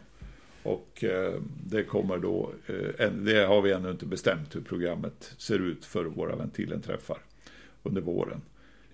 Och 0.63 1.05
eh, 1.05 1.35
det 1.67 1.83
kommer 1.83 2.19
då, 2.19 2.51
eh, 2.67 3.11
det 3.11 3.47
har 3.47 3.63
vi 3.63 3.73
ännu 3.73 3.91
inte 3.91 4.07
bestämt 4.07 4.57
hur 4.57 4.61
programmet 4.61 5.35
ser 5.39 5.59
ut 5.59 5.85
för 5.85 6.05
våra 6.05 6.37
Ventilen-träffar 6.37 7.19
under 7.83 8.01
våren. 8.01 8.41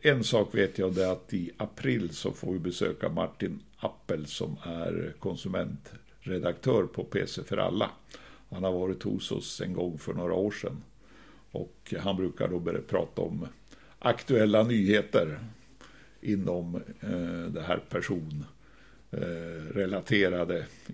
En 0.01 0.25
sak 0.25 0.55
vet 0.55 0.79
jag, 0.79 0.95
det 0.95 1.05
är 1.05 1.13
att 1.13 1.35
i 1.35 1.51
april 1.57 2.11
så 2.11 2.33
får 2.33 2.53
vi 2.53 2.59
besöka 2.59 3.09
Martin 3.09 3.63
Appel 3.79 4.27
som 4.27 4.57
är 4.63 5.15
konsumentredaktör 5.19 6.83
på 6.83 7.05
PC 7.05 7.43
för 7.43 7.57
alla. 7.57 7.91
Han 8.51 8.65
har 8.65 8.73
varit 8.73 9.03
hos 9.03 9.33
oss 9.33 9.61
en 9.61 9.73
gång 9.73 9.99
för 9.99 10.15
några 10.15 10.35
år 10.35 10.51
sedan. 10.51 10.83
Och 11.51 11.95
han 11.99 12.17
brukar 12.17 12.49
då 12.49 12.59
börja 12.59 12.81
prata 12.81 13.23
om 13.23 13.47
aktuella 13.99 14.63
nyheter 14.63 15.39
inom 16.21 16.75
eh, 17.01 17.53
det 17.53 17.63
här 17.63 17.79
person 17.89 18.45
eh, 19.11 19.77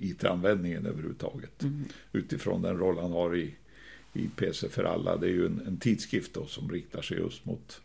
IT-användningen 0.00 0.86
överhuvudtaget. 0.86 1.62
Utifrån 2.12 2.62
den 2.62 2.78
roll 2.78 2.98
han 2.98 3.12
har 3.12 3.36
i, 3.36 3.54
i 4.12 4.28
PC 4.28 4.68
för 4.68 4.84
alla. 4.84 5.16
Det 5.16 5.26
är 5.26 5.30
ju 5.30 5.46
en, 5.46 5.62
en 5.66 5.76
tidskrift 5.76 6.34
då 6.34 6.46
som 6.46 6.70
riktar 6.70 7.02
sig 7.02 7.18
just 7.18 7.44
mot, 7.44 7.80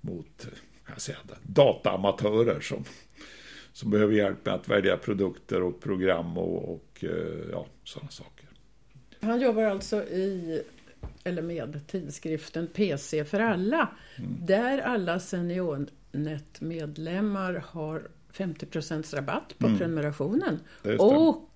mot 0.00 0.46
kan 0.86 0.94
jag 0.94 1.00
säga, 1.00 1.18
dataamatörer 1.42 2.60
som, 2.60 2.84
som 3.72 3.90
behöver 3.90 4.14
hjälp 4.14 4.46
med 4.46 4.54
att 4.54 4.68
välja 4.68 4.96
produkter 4.96 5.62
och 5.62 5.80
program 5.80 6.38
och, 6.38 6.74
och 6.74 7.04
eh, 7.04 7.50
ja, 7.52 7.66
sådana 7.84 8.10
saker. 8.10 8.35
Han 9.26 9.40
jobbar 9.40 9.62
alltså 9.62 10.02
i, 10.04 10.62
eller 11.24 11.42
med 11.42 11.80
tidskriften 11.86 12.66
PC 12.66 13.24
för 13.24 13.40
alla. 13.40 13.88
Mm. 14.18 14.36
Där 14.46 14.78
alla 14.78 15.20
SeniorNet-medlemmar 15.20 17.54
har 17.66 18.02
50% 18.32 19.16
rabatt 19.16 19.54
på 19.58 19.76
prenumerationen. 19.78 20.48
Mm. 20.84 20.98
Stämmer. 20.98 21.28
Och 21.28 21.48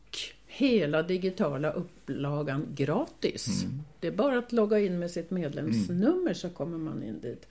hela 0.46 1.02
digitala 1.02 1.72
upplagan 1.72 2.66
gratis. 2.74 3.62
Mm. 3.64 3.80
Det 4.00 4.06
är 4.06 4.12
bara 4.12 4.38
att 4.38 4.52
logga 4.52 4.78
in 4.78 4.98
med 4.98 5.10
sitt 5.10 5.30
medlemsnummer 5.30 6.34
så 6.34 6.48
kommer 6.50 6.78
man 6.78 7.02
in 7.02 7.20
dit. 7.20 7.46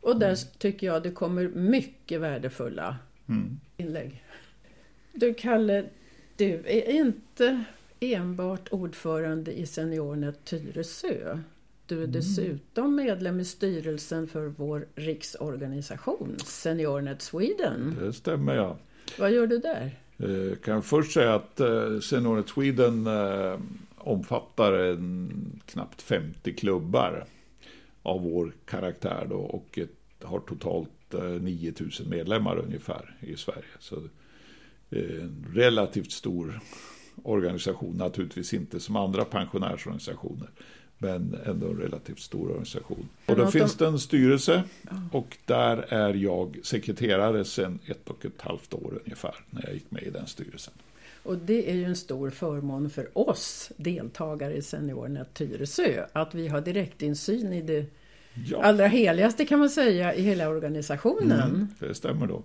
Och 0.00 0.18
där 0.18 0.26
Mm. 0.26 0.38
tycker 0.58 0.86
jag 0.86 1.02
det 1.02 1.10
kommer 1.10 1.48
mycket 1.48 2.20
värdefulla 2.20 2.96
Mm. 3.28 3.60
inlägg. 3.76 4.24
Du 5.12 5.34
Kalle, 5.34 5.84
du 6.36 6.62
är 6.66 6.90
inte 6.90 7.64
enbart 8.00 8.68
ordförande 8.70 9.58
i 9.58 9.66
SeniorNet 9.66 10.44
Tyresö. 10.44 11.38
Du 11.86 12.02
är 12.02 12.06
dessutom 12.06 12.94
medlem 12.96 13.40
i 13.40 13.44
styrelsen 13.44 14.28
för 14.28 14.46
vår 14.46 14.86
riksorganisation 14.94 16.36
SeniorNet 16.44 17.22
Sweden. 17.22 17.96
Det 18.00 18.12
stämmer 18.12 18.54
ja. 18.54 18.76
Vad 19.18 19.32
gör 19.32 19.46
du 19.46 19.58
där? 19.58 19.90
Eh, 20.18 20.56
kan 20.56 20.74
jag 20.74 20.84
först 20.84 21.12
säga 21.12 21.34
att 21.34 21.60
eh, 21.60 21.98
Seniornet 22.00 22.48
Sweden 22.48 23.06
eh, 23.06 23.60
omfattar 23.96 24.72
en, 24.72 25.30
knappt 25.66 26.02
50 26.02 26.54
klubbar 26.54 27.24
av 28.02 28.22
vår 28.22 28.52
karaktär 28.64 29.26
då, 29.30 29.36
och 29.36 29.78
ett, 29.78 30.24
har 30.24 30.40
totalt 30.40 31.14
eh, 31.14 31.22
9000 31.22 32.08
medlemmar 32.08 32.58
ungefär 32.58 33.16
i 33.20 33.36
Sverige. 33.36 33.64
Så 33.78 33.96
en 34.90 35.46
relativt 35.54 36.12
stor 36.12 36.60
organisation, 37.22 37.94
naturligtvis 37.96 38.54
inte 38.54 38.80
som 38.80 38.96
andra 38.96 39.24
pensionärsorganisationer. 39.24 40.48
Men 41.00 41.36
ändå 41.46 41.66
en 41.66 41.76
relativt 41.76 42.18
stor 42.20 42.48
organisation. 42.50 43.08
Och 43.26 43.36
då 43.36 43.46
finns 43.46 43.74
de- 43.76 43.84
det 43.84 43.90
en 43.90 43.98
styrelse 43.98 44.62
och 45.12 45.36
där 45.44 45.76
är 45.88 46.14
jag 46.14 46.58
sekreterare 46.62 47.44
sedan 47.44 47.78
ett 47.86 48.08
och 48.08 48.24
ett 48.24 48.40
halvt 48.40 48.74
år 48.74 49.00
ungefär 49.04 49.34
när 49.50 49.62
jag 49.64 49.74
gick 49.74 49.90
med 49.90 50.02
i 50.02 50.10
den 50.10 50.26
styrelsen. 50.26 50.74
Och 51.22 51.36
det 51.38 51.70
är 51.70 51.74
ju 51.74 51.84
en 51.84 51.96
stor 51.96 52.30
förmån 52.30 52.90
för 52.90 53.18
oss 53.18 53.72
deltagare 53.76 54.54
i 54.56 54.62
SeniorNet 54.62 55.34
Tyresö 55.34 56.06
att 56.12 56.34
vi 56.34 56.48
har 56.48 56.60
direktinsyn 56.60 57.52
i 57.52 57.62
det 57.62 57.86
Ja, 58.46 58.62
allra 58.62 58.86
heligaste 58.86 59.44
kan 59.44 59.58
man 59.58 59.70
säga 59.70 60.14
i 60.14 60.22
hela 60.22 60.48
organisationen. 60.48 61.40
mm, 61.50 61.68
det 61.78 61.94
stämmer 61.94 62.26
då. 62.26 62.42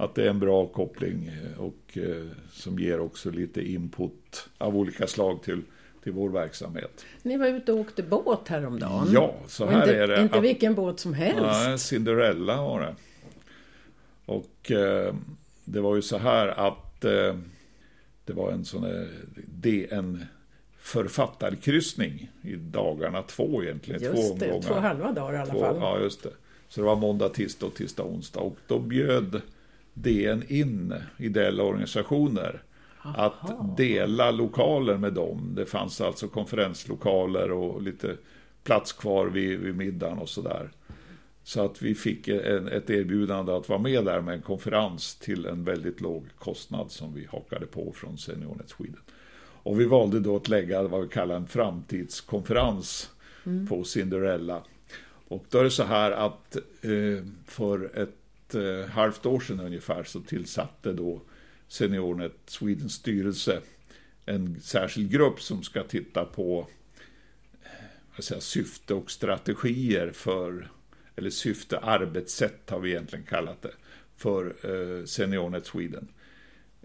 Att 0.00 0.14
det 0.14 0.24
är 0.24 0.30
en 0.30 0.38
bra 0.40 0.66
koppling 0.66 1.26
eh, 1.54 1.60
och 1.60 1.98
eh, 1.98 2.26
som 2.52 2.78
ger 2.78 3.00
också 3.00 3.30
lite 3.30 3.62
input 3.72 4.48
av 4.58 4.76
olika 4.76 5.06
slag 5.06 5.42
till, 5.42 5.62
till 6.02 6.12
vår 6.12 6.28
verksamhet. 6.30 7.04
Ni 7.22 7.36
var 7.36 7.46
ute 7.46 7.72
och 7.72 7.78
åkte 7.78 8.02
båt 8.02 8.48
häromdagen. 8.48 9.08
Ja, 9.12 9.34
så 9.46 9.66
här 9.66 9.80
inte, 9.82 9.96
är 9.96 10.08
det. 10.08 10.22
Inte 10.22 10.40
vilken 10.40 10.74
båt 10.74 11.00
som 11.00 11.14
helst. 11.14 11.40
Nej, 11.42 11.78
Cinderella 11.78 12.62
var 12.62 12.80
det. 12.80 12.94
Och 14.26 14.70
eh, 14.70 15.14
det 15.64 15.80
var 15.80 15.96
ju 15.96 16.02
så 16.02 16.18
här 16.18 16.48
att 16.48 17.04
eh, 17.04 17.36
det 18.24 18.32
var 18.32 18.52
en 18.52 18.64
sån 18.64 18.84
här 18.84 19.08
DN 19.46 20.24
författarkryssning 20.78 22.30
i 22.42 22.56
dagarna 22.56 23.22
två 23.22 23.62
egentligen. 23.62 24.00
två 24.00 24.06
Just 24.20 24.38
det, 24.38 24.46
omgångar. 24.52 24.62
två 24.68 24.74
halva 24.74 25.12
dagar 25.12 25.34
i 25.34 25.36
alla 25.42 25.52
Två- 25.52 25.60
fall. 25.60 25.76
Ja, 25.80 25.98
just 26.00 26.22
det. 26.22 26.30
Så 26.68 26.80
det 26.80 26.86
var 26.86 26.96
måndag, 26.96 27.28
tisdag 27.28 27.66
och 27.66 27.74
tisdag, 27.74 28.02
onsdag. 28.02 28.40
Och 28.40 28.56
då 28.66 28.78
bjöd 28.78 29.40
DN 29.94 30.42
in 30.48 30.94
ideella 31.18 31.62
organisationer 31.62 32.62
att 33.02 33.76
dela 33.76 34.30
lokaler 34.30 34.96
med 34.96 35.12
dem. 35.12 35.52
Det 35.56 35.66
fanns 35.66 36.00
alltså 36.00 36.28
konferenslokaler 36.28 37.52
och 37.52 37.82
lite 37.82 38.16
plats 38.64 38.92
kvar 38.92 39.26
vid, 39.26 39.58
vid 39.58 39.76
middagen 39.76 40.18
och 40.18 40.28
sådär. 40.28 40.70
Så 41.42 41.64
att 41.64 41.82
vi 41.82 41.94
fick 41.94 42.28
en, 42.28 42.68
ett 42.68 42.90
erbjudande 42.90 43.52
att 43.52 43.68
vara 43.68 43.78
med 43.78 44.04
där 44.04 44.20
med 44.20 44.34
en 44.34 44.42
konferens 44.42 45.14
till 45.14 45.46
en 45.46 45.64
väldigt 45.64 46.00
låg 46.00 46.26
kostnad 46.38 46.90
som 46.90 47.14
vi 47.14 47.26
hakade 47.26 47.66
på 47.66 47.92
från 47.92 48.18
SeniorNet 48.18 48.68
Sweden. 48.68 49.00
Och 49.62 49.80
vi 49.80 49.84
valde 49.84 50.20
då 50.20 50.36
att 50.36 50.48
lägga 50.48 50.82
vad 50.82 51.02
vi 51.02 51.08
kallar 51.08 51.36
en 51.36 51.46
framtidskonferens 51.46 53.10
på 53.68 53.84
Cinderella. 53.84 54.62
Och 55.28 55.44
då 55.48 55.58
är 55.58 55.64
det 55.64 55.70
så 55.70 55.82
här 55.82 56.12
att 56.12 56.56
eh, 56.56 57.24
för 57.46 57.98
ett 57.98 58.19
eh, 58.54 58.86
halvt 58.86 59.26
år 59.26 59.40
sedan 59.40 59.60
ungefär 59.60 60.04
så 60.04 60.20
tillsatte 60.20 60.92
då 60.92 61.22
SeniorNet 61.68 62.36
Swedens 62.46 62.94
styrelse 62.94 63.60
en 64.26 64.60
särskild 64.60 65.10
grupp 65.10 65.40
som 65.40 65.62
ska 65.62 65.82
titta 65.82 66.24
på 66.24 66.66
eh, 67.62 67.70
vad 68.16 68.24
säger, 68.24 68.40
syfte 68.40 68.94
och 68.94 69.10
strategier 69.10 70.10
för, 70.12 70.70
eller 71.16 71.30
syfte, 71.30 71.78
arbetssätt 71.78 72.70
har 72.70 72.80
vi 72.80 72.90
egentligen 72.90 73.24
kallat 73.24 73.62
det, 73.62 73.74
för 74.16 74.54
eh, 74.62 75.04
SeniorNet 75.04 75.66
Sweden. 75.66 76.08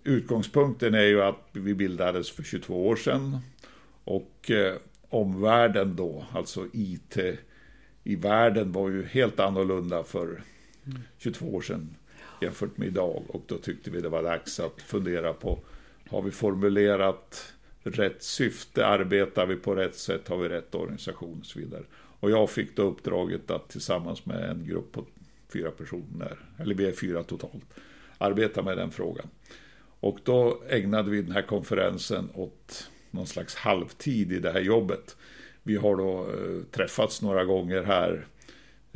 Utgångspunkten 0.04 0.94
är 0.94 1.06
ju 1.06 1.22
att 1.22 1.50
vi 1.52 1.74
bildades 1.74 2.32
för 2.32 2.44
22 2.44 2.88
år 2.88 2.96
sedan 2.96 3.38
och 4.04 4.52
eh, 4.52 4.76
omvärlden 5.10 5.96
då, 5.96 6.26
alltså 6.34 6.68
IT 6.74 7.18
i 8.04 8.16
världen 8.16 8.72
var 8.72 8.90
ju 8.90 9.06
helt 9.06 9.40
annorlunda 9.40 10.04
för 10.04 10.44
22 11.18 11.56
år 11.56 11.62
sedan 11.62 11.96
jämfört 12.42 12.78
med 12.78 12.88
idag 12.88 13.24
och 13.28 13.44
då 13.48 13.58
tyckte 13.58 13.92
vi 13.92 14.02
det 14.02 14.10
var 14.10 14.24
dags 14.24 14.60
att 14.60 14.82
fundera 14.82 15.34
på 15.34 15.60
har 16.10 16.22
vi 16.22 16.32
formulerat 16.32 17.54
rätt 17.84 18.24
syfte, 18.24 18.86
arbetar 18.86 19.46
vi 19.46 19.56
på 19.56 19.76
rätt 19.76 19.96
sätt, 19.96 20.28
har 20.28 20.38
vi 20.38 20.50
rätt 20.50 20.76
organisation 20.76 21.40
och 21.40 21.46
så 21.46 21.60
vidare. 21.60 21.84
Och 22.20 22.32
jag 22.32 22.50
fick 22.50 22.76
då 22.76 22.84
uppdraget 22.84 23.52
att 23.52 23.70
tillsammans 23.70 24.26
med 24.26 24.50
en 24.50 24.68
grupp 24.68 24.92
på 24.92 25.06
fyra 25.54 25.72
personer, 25.72 26.38
eller 26.58 26.76
vi 26.76 26.86
är 26.86 26.92
fyra 26.92 27.24
totalt, 27.24 27.66
arbeta 28.18 28.64
med 28.64 28.78
den 28.78 28.92
frågan. 28.92 29.28
Och 30.00 30.20
då 30.24 30.64
ägnade 30.70 31.12
vi 31.12 31.22
den 31.22 31.32
här 31.32 31.42
konferensen 31.42 32.30
åt 32.34 32.90
någon 33.12 33.28
slags 33.28 33.56
halvtid 33.56 34.32
i 34.32 34.40
det 34.40 34.52
här 34.52 34.62
jobbet. 34.62 35.16
Vi 35.64 35.76
har 35.76 35.96
då 35.96 36.20
eh, 36.20 36.64
träffats 36.72 37.22
några 37.22 37.46
gånger 37.46 37.84
här, 37.84 38.26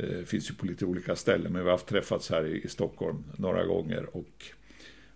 eh, 0.02 0.24
finns 0.24 0.50
ju 0.50 0.54
på 0.54 0.66
lite 0.66 0.84
olika 0.84 1.16
ställen, 1.16 1.52
men 1.52 1.62
vi 1.62 1.68
har 1.68 1.76
haft 1.76 1.86
träffats 1.86 2.30
här 2.30 2.46
i, 2.46 2.62
i 2.64 2.68
Stockholm 2.68 3.24
några 3.36 3.64
gånger 3.64 4.16
och 4.16 4.44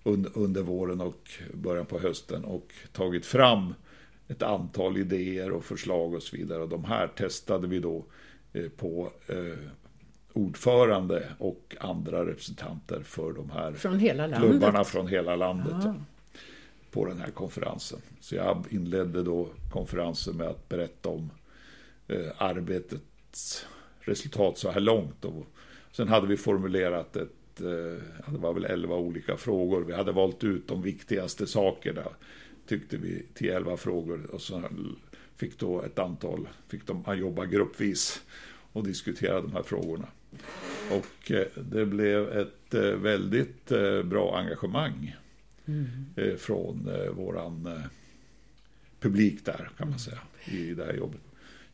under, 0.03 0.39
under 0.39 0.63
våren 0.63 1.01
och 1.01 1.31
början 1.55 1.87
på 1.87 1.99
hösten 1.99 2.45
och 2.45 2.73
tagit 2.93 3.27
fram 3.27 3.75
ett 4.29 4.43
antal 4.43 4.97
idéer 4.97 5.51
och 5.51 5.65
förslag 5.65 6.15
och 6.15 6.23
så 6.23 6.37
vidare. 6.37 6.63
Och 6.63 6.69
de 6.69 6.85
här 6.85 7.07
testade 7.09 7.67
vi 7.67 7.79
då 7.79 8.05
eh, 8.53 8.69
på 8.69 9.13
eh, 9.27 9.59
ordförande 10.33 11.29
och 11.39 11.77
andra 11.81 12.27
representanter 12.27 13.01
för 13.01 13.33
de 13.33 13.51
här 13.51 13.73
Från 13.73 13.99
hela 13.99 14.37
klubbarna 14.39 14.85
från 14.85 15.07
hela 15.07 15.37
landet 15.37 15.87
Ah. 15.87 15.95
på 16.91 17.07
den 17.07 17.19
här 17.19 17.31
konferensen. 17.31 17.99
Så 18.21 18.35
jag 18.35 18.65
inledde 18.71 19.23
då 19.23 19.49
konferensen 19.73 20.37
med 20.37 20.47
att 20.47 20.69
berätta 20.69 21.09
om 21.09 21.31
eh, 22.09 22.27
arbetets 22.39 23.67
resultat 24.05 24.59
så 24.59 24.71
här 24.71 24.81
långt. 24.81 25.25
Och 25.25 25.47
sen 25.93 26.09
hade 26.09 26.27
vi 26.27 26.37
formulerat 26.37 27.17
ett 27.17 27.61
eh, 27.61 28.33
det 28.33 28.39
var 28.39 28.55
väl 28.55 28.65
elva 28.65 28.97
olika 28.97 29.37
frågor. 29.37 29.85
Vi 29.85 29.93
hade 29.93 30.13
valt 30.13 30.45
ut 30.45 30.69
de 30.69 30.83
viktigaste 30.83 31.47
sakerna, 31.47 32.03
tyckte 32.67 32.97
vi, 32.97 33.23
till 33.35 33.49
elva 33.51 33.77
frågor. 33.77 34.27
Och 34.33 34.41
så 34.41 34.63
fick 35.37 35.59
då 35.59 35.83
ett 35.83 35.99
antal, 35.99 36.49
fick 36.69 36.87
de 36.87 37.05
jobba 37.19 37.45
gruppvis 37.45 38.23
och 38.73 38.85
diskutera 38.85 39.41
de 39.41 39.53
här 39.53 39.63
frågorna. 39.63 40.07
Och 40.91 41.31
eh, 41.31 41.47
det 41.57 41.87
blev 41.87 42.29
ett 42.29 42.75
eh, 42.75 42.83
väldigt 42.83 43.69
bra 44.05 44.39
engagemang 44.39 45.17
mm. 45.67 46.39
från 46.39 46.89
våran 47.11 47.83
publik 49.01 49.45
där, 49.45 49.71
kan 49.79 49.91
man 49.91 49.99
säga, 49.99 50.19
i 50.45 50.75
det 50.75 50.85
här 50.85 50.93
jobbet 50.93 51.21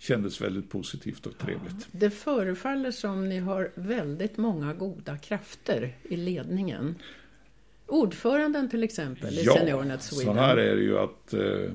kändes 0.00 0.40
väldigt 0.40 0.70
positivt 0.70 1.26
och 1.26 1.38
trevligt. 1.38 1.72
Ja, 1.78 1.86
det 1.90 2.10
förefaller 2.10 2.90
som 2.90 3.28
ni 3.28 3.38
har 3.38 3.70
väldigt 3.74 4.36
många 4.36 4.74
goda 4.74 5.18
krafter 5.18 5.96
i 6.02 6.16
ledningen. 6.16 6.94
Ordföranden 7.86 8.70
till 8.70 8.84
exempel 8.84 9.38
i 9.38 9.42
ja, 9.42 9.54
Seniornet 9.54 10.02
Sweden. 10.02 10.34
så 10.34 10.40
här 10.40 10.56
är 10.56 10.76
det 10.76 10.82
ju 10.82 10.98
att 10.98 11.34
eh, 11.34 11.72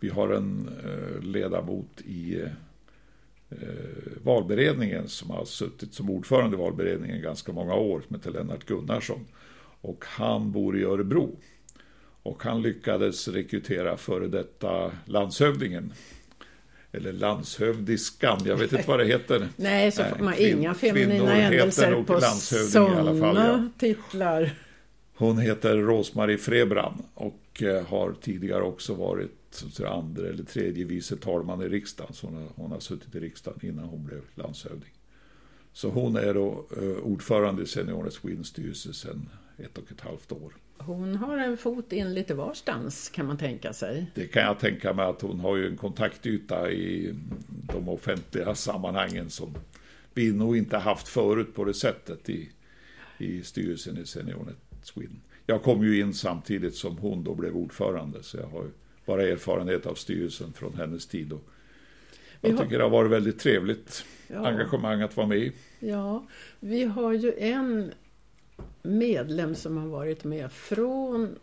vi 0.00 0.08
har 0.08 0.28
en 0.28 0.68
eh, 0.84 1.22
ledamot 1.22 2.00
i 2.00 2.42
eh, 3.50 3.58
valberedningen 4.22 5.08
som 5.08 5.30
har 5.30 5.44
suttit 5.44 5.94
som 5.94 6.10
ordförande 6.10 6.56
i 6.56 6.60
valberedningen 6.60 7.22
ganska 7.22 7.52
många 7.52 7.74
år, 7.74 8.02
som 8.06 8.16
heter 8.16 8.30
Lennart 8.30 8.66
Gunnarsson. 8.66 9.26
Och 9.80 10.04
han 10.08 10.52
bor 10.52 10.78
i 10.78 10.84
Örebro. 10.84 11.36
Och 12.22 12.42
han 12.42 12.62
lyckades 12.62 13.28
rekrytera 13.28 13.96
före 13.96 14.28
detta 14.28 14.92
landshövdingen 15.06 15.92
eller 16.92 17.12
landshövdiskan, 17.12 18.40
jag 18.44 18.56
vet 18.56 18.72
inte 18.72 18.88
vad 18.88 18.98
det 18.98 19.06
heter. 19.06 19.48
Nej, 19.56 19.92
så 19.92 20.04
får 20.04 20.24
man 20.24 20.34
inga 20.38 20.74
feminina 20.74 21.34
händelser 21.34 22.02
på 22.02 22.20
sådana 22.70 23.70
titlar. 23.78 24.50
Hon 25.16 25.38
heter 25.38 25.76
Rosmarie 25.76 26.38
Frebran 26.38 27.02
och 27.14 27.62
eh, 27.62 27.86
har 27.86 28.14
tidigare 28.20 28.62
också 28.62 28.94
varit 28.94 29.64
andra 29.86 30.28
eller 30.28 30.44
tredje 30.44 30.84
vice 30.84 31.16
talman 31.16 31.62
i 31.62 31.68
riksdagen. 31.68 32.14
Så 32.14 32.26
hon 32.26 32.36
har, 32.36 32.48
hon 32.54 32.72
har 32.72 32.80
suttit 32.80 33.14
i 33.14 33.20
riksdagen 33.20 33.58
innan 33.62 33.84
hon 33.84 34.04
blev 34.04 34.20
landshövding. 34.34 34.92
Så 35.72 35.88
hon 35.88 36.16
är 36.16 36.34
då 36.34 36.66
eh, 36.76 37.04
ordförande 37.04 37.62
i 37.62 37.66
Seniorernas 37.66 38.14
Sweden-styrelse 38.14 38.92
sedan 38.92 39.28
ett 39.62 39.78
och 39.78 39.92
ett 39.92 40.00
halvt 40.00 40.32
år. 40.32 40.52
Hon 40.78 41.16
har 41.16 41.38
en 41.38 41.56
fot 41.56 41.92
in 41.92 42.14
lite 42.14 42.34
varstans 42.34 43.08
kan 43.08 43.26
man 43.26 43.38
tänka 43.38 43.72
sig. 43.72 44.06
Det 44.14 44.26
kan 44.26 44.42
jag 44.42 44.58
tänka 44.58 44.92
mig 44.92 45.06
att 45.06 45.22
hon 45.22 45.40
har 45.40 45.56
ju 45.56 45.66
en 45.66 45.76
kontaktyta 45.76 46.70
i 46.70 47.14
de 47.74 47.88
offentliga 47.88 48.54
sammanhangen 48.54 49.30
som 49.30 49.54
vi 50.14 50.32
nog 50.32 50.56
inte 50.56 50.78
haft 50.78 51.08
förut 51.08 51.54
på 51.54 51.64
det 51.64 51.74
sättet 51.74 52.30
i, 52.30 52.50
i 53.18 53.42
styrelsen 53.42 53.98
i 53.98 54.06
Seniornet 54.06 54.56
Sweden. 54.82 55.20
Jag 55.46 55.62
kom 55.62 55.84
ju 55.84 56.00
in 56.00 56.14
samtidigt 56.14 56.74
som 56.74 56.98
hon 56.98 57.24
då 57.24 57.34
blev 57.34 57.56
ordförande 57.56 58.22
så 58.22 58.36
jag 58.36 58.46
har 58.46 58.66
bara 59.06 59.22
erfarenhet 59.22 59.86
av 59.86 59.94
styrelsen 59.94 60.52
från 60.52 60.74
hennes 60.74 61.06
tid. 61.06 61.32
Och 61.32 61.44
jag 62.40 62.58
tycker 62.58 62.78
det 62.78 62.84
har 62.84 62.90
varit 62.90 63.10
väldigt 63.10 63.38
trevligt 63.38 64.04
ja. 64.28 64.46
engagemang 64.46 65.02
att 65.02 65.16
vara 65.16 65.26
med 65.26 65.38
i. 65.38 65.52
Ja, 65.78 66.26
vi 66.60 66.84
har 66.84 67.12
ju 67.12 67.32
en 67.38 67.92
medlem 68.82 69.54
som 69.54 69.76
har 69.76 69.86
varit 69.86 70.24
med 70.24 70.52
från 70.52 71.38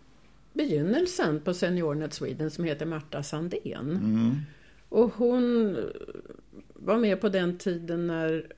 begynnelsen 0.53 1.39
på 1.39 1.53
Seniornet 1.53 2.13
Sweden 2.13 2.51
som 2.51 2.63
heter 2.63 2.85
Marta 2.85 3.23
Sandén. 3.23 3.91
Mm. 3.91 4.35
Och 4.89 5.13
hon 5.13 5.77
var 6.73 6.97
med 6.97 7.21
på 7.21 7.29
den 7.29 7.57
tiden 7.57 8.07
när 8.07 8.53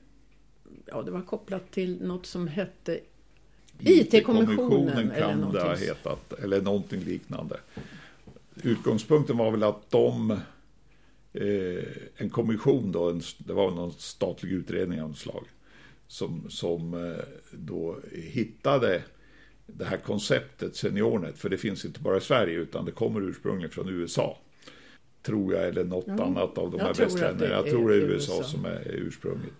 ja, 0.86 1.02
det 1.02 1.10
var 1.10 1.22
kopplat 1.22 1.70
till 1.70 2.02
något 2.02 2.26
som 2.26 2.48
hette 2.48 3.00
IT-kommissionen. 3.78 5.06
IT 5.06 5.14
kan 5.14 5.42
eller 5.42 5.52
det 5.52 5.62
ha 5.62 5.74
hetat, 5.74 6.32
eller 6.32 6.60
någonting 6.60 7.00
liknande. 7.00 7.60
Utgångspunkten 8.62 9.36
var 9.36 9.50
väl 9.50 9.62
att 9.62 9.90
de, 9.90 10.30
eh, 11.32 11.84
en 12.16 12.30
kommission 12.30 12.92
då, 12.92 13.10
en, 13.10 13.22
det 13.38 13.52
var 13.52 13.70
någon 13.70 13.92
statlig 13.92 14.52
utredning 14.52 15.02
av 15.02 15.08
något 15.08 15.18
slag, 15.18 15.44
som, 16.12 16.50
som 16.50 16.94
eh, 16.94 17.24
då 17.52 17.98
hittade 18.12 19.02
det 19.66 19.84
här 19.84 19.96
konceptet 19.96 20.76
Seniornet, 20.76 21.38
för 21.38 21.48
det 21.48 21.58
finns 21.58 21.84
inte 21.84 22.00
bara 22.00 22.16
i 22.16 22.20
Sverige 22.20 22.58
utan 22.58 22.84
det 22.84 22.92
kommer 22.92 23.20
ursprungligen 23.20 23.70
från 23.70 23.88
USA. 23.88 24.38
Tror 25.22 25.54
jag, 25.54 25.68
eller 25.68 25.84
något 25.84 26.06
mm. 26.06 26.20
annat 26.20 26.58
av 26.58 26.70
de 26.70 26.80
här 26.80 26.94
västländerna. 26.94 27.54
Jag 27.54 27.66
tror 27.66 27.88
det 27.88 27.94
är 27.94 27.98
USA, 27.98 28.38
USA 28.38 28.48
som 28.48 28.64
är 28.64 28.90
ursprunget. 28.94 29.52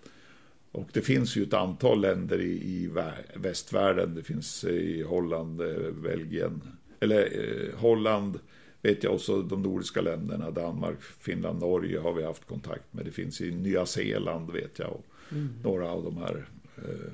Och 0.71 0.89
det 0.93 1.01
finns 1.01 1.35
ju 1.35 1.43
ett 1.43 1.53
antal 1.53 2.01
länder 2.01 2.41
i, 2.41 2.51
i 2.51 2.89
västvärlden. 3.35 4.15
Det 4.15 4.23
finns 4.23 4.63
i 4.63 5.03
Holland, 5.03 5.61
eh, 5.61 5.91
Belgien, 6.03 6.61
eller 6.99 7.21
eh, 7.23 7.79
Holland 7.79 8.39
vet 8.81 9.03
jag 9.03 9.13
också 9.13 9.41
de 9.41 9.61
nordiska 9.61 10.01
länderna, 10.01 10.51
Danmark, 10.51 11.01
Finland, 11.01 11.59
Norge 11.59 11.99
har 11.99 12.13
vi 12.13 12.23
haft 12.23 12.47
kontakt 12.47 12.93
med. 12.93 13.05
Det 13.05 13.11
finns 13.11 13.41
i 13.41 13.51
Nya 13.51 13.85
Zeeland 13.85 14.51
vet 14.51 14.79
jag. 14.79 14.89
Och, 14.89 15.05
mm. 15.31 15.53
några 15.63 15.89
av 15.89 16.03
de 16.03 16.17
här. 16.17 16.45
Eh, 16.77 17.11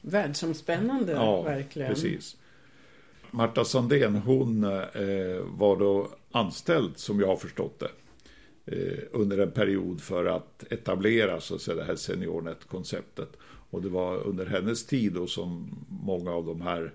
Världsomspännande, 0.00 1.12
ja, 1.12 1.42
verkligen. 1.42 1.94
precis. 1.94 2.36
Marta 3.30 3.64
Sandén, 3.64 4.14
hon 4.14 4.64
eh, 4.64 5.42
var 5.44 5.76
då 5.78 6.10
anställd, 6.30 6.98
som 6.98 7.20
jag 7.20 7.26
har 7.26 7.36
förstått 7.36 7.80
det, 7.80 7.90
eh, 8.76 8.98
under 9.12 9.38
en 9.38 9.50
period 9.50 10.00
för 10.00 10.24
att 10.24 10.64
etablera 10.72 11.40
så 11.40 11.54
att 11.54 11.60
säga, 11.60 11.76
det 11.76 11.84
här 11.84 11.96
SeniorNet-konceptet. 11.96 13.36
Och 13.70 13.82
det 13.82 13.88
var 13.88 14.16
under 14.26 14.46
hennes 14.46 14.86
tid 14.86 15.12
då 15.12 15.26
som 15.26 15.78
många 15.88 16.30
av 16.30 16.46
de 16.46 16.60
här 16.60 16.92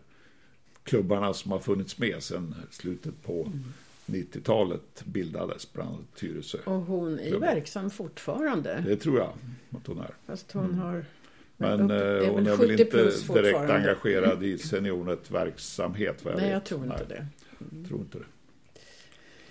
klubbarna 0.83 1.33
som 1.33 1.51
har 1.51 1.59
funnits 1.59 1.97
med 1.97 2.23
sedan 2.23 2.55
slutet 2.71 3.23
på 3.23 3.41
mm. 3.41 3.63
90-talet 4.07 5.03
bildades, 5.05 5.73
bland 5.73 5.89
annat 5.89 6.15
Tyresö. 6.15 6.57
Och 6.65 6.81
hon 6.81 7.19
är 7.19 7.39
verksam 7.39 7.89
fortfarande. 7.89 8.83
Det 8.85 8.95
tror 8.95 9.17
jag 9.17 9.33
att 9.77 9.87
hon 9.87 9.99
är. 9.99 10.13
Fast 10.25 10.51
hon 10.51 10.65
mm. 10.65 10.79
har... 10.79 11.05
Men 11.57 11.81
upp, 11.81 11.91
är 11.91 12.29
hon 12.29 12.47
är 12.47 12.55
väl 12.55 12.71
inte 12.71 13.11
direkt 13.33 13.69
engagerad 13.69 14.43
i 14.43 14.57
Seniornet 14.57 15.31
verksamhet 15.31 16.25
vad 16.25 16.33
jag 16.33 16.37
Nej, 16.37 16.45
vet. 16.45 16.53
jag 16.53 16.65
tror 16.65 16.83
inte 16.83 16.95
Nej. 16.97 17.05
det. 17.07 17.27
Mm. 17.71 17.85
Tror 17.85 17.99
inte 17.99 18.17
det. 18.17 18.25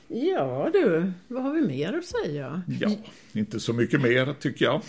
Ja 0.09 0.71
du, 0.73 1.13
vad 1.29 1.43
har 1.43 1.53
vi 1.53 1.61
mer 1.61 1.93
att 1.93 2.05
säga? 2.05 2.63
Ja, 2.81 2.91
inte 3.33 3.61
så 3.61 3.73
mycket 3.73 4.01
mer 4.03 4.35
tycker 4.41 4.65
jag. 4.65 4.83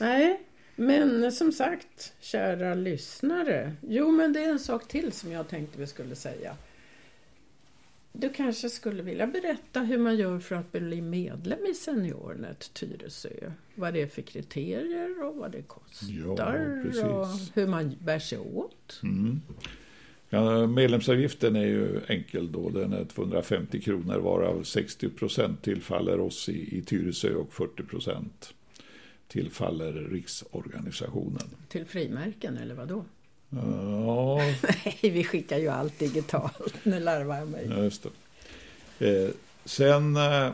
Nej, 0.00 0.40
men 0.76 1.32
som 1.32 1.52
sagt, 1.52 2.12
kära 2.20 2.74
lyssnare. 2.74 3.72
Jo, 3.80 4.10
men 4.10 4.32
det 4.32 4.44
är 4.44 4.50
en 4.50 4.58
sak 4.58 4.88
till 4.88 5.12
som 5.12 5.32
jag 5.32 5.48
tänkte 5.48 5.78
vi 5.78 5.86
skulle 5.86 6.14
säga. 6.14 6.56
Du 8.18 8.28
kanske 8.28 8.70
skulle 8.70 9.02
vilja 9.02 9.26
berätta 9.26 9.80
hur 9.80 9.98
man 9.98 10.16
gör 10.16 10.38
för 10.38 10.54
att 10.56 10.72
bli 10.72 11.00
medlem 11.00 11.66
i 11.70 11.74
Seniornet 11.74 12.74
Tyresö? 12.74 13.52
Vad 13.74 13.94
det 13.94 14.02
är 14.02 14.06
för 14.06 14.22
kriterier 14.22 15.24
och 15.24 15.36
vad 15.36 15.52
det 15.52 15.62
kostar 15.62 16.72
ja, 16.94 17.20
och 17.20 17.26
hur 17.54 17.66
man 17.66 17.96
bär 18.00 18.18
sig 18.18 18.38
åt? 18.38 19.00
Mm. 19.02 19.40
Ja, 20.28 20.66
medlemsavgiften 20.66 21.56
är 21.56 21.66
ju 21.66 22.00
enkel 22.08 22.52
då. 22.52 22.70
Den 22.70 22.92
är 22.92 23.04
250 23.04 23.80
kronor 23.80 24.18
varav 24.18 24.62
60 24.62 25.08
procent 25.08 25.62
tillfaller 25.62 26.20
oss 26.20 26.48
i, 26.48 26.78
i 26.78 26.82
Tyresö 26.82 27.34
och 27.34 27.52
40 27.52 27.82
procent 27.82 28.54
tillfaller 29.28 29.92
riksorganisationen. 29.92 31.48
Till 31.68 31.84
frimärken 31.84 32.56
eller 32.56 32.74
vad 32.74 32.88
då? 32.88 33.04
Ja. 33.50 34.36
Nej, 34.84 34.98
vi 35.00 35.24
skickar 35.24 35.58
ju 35.58 35.68
allt 35.68 35.98
digitalt. 35.98 36.74
Nu 36.82 37.00
larvar 37.00 37.36
jag 37.36 37.48
mig. 37.48 37.84
Just 37.84 38.06
det. 38.98 39.24
Eh, 39.24 39.30
sen 39.64 40.16
eh, 40.16 40.52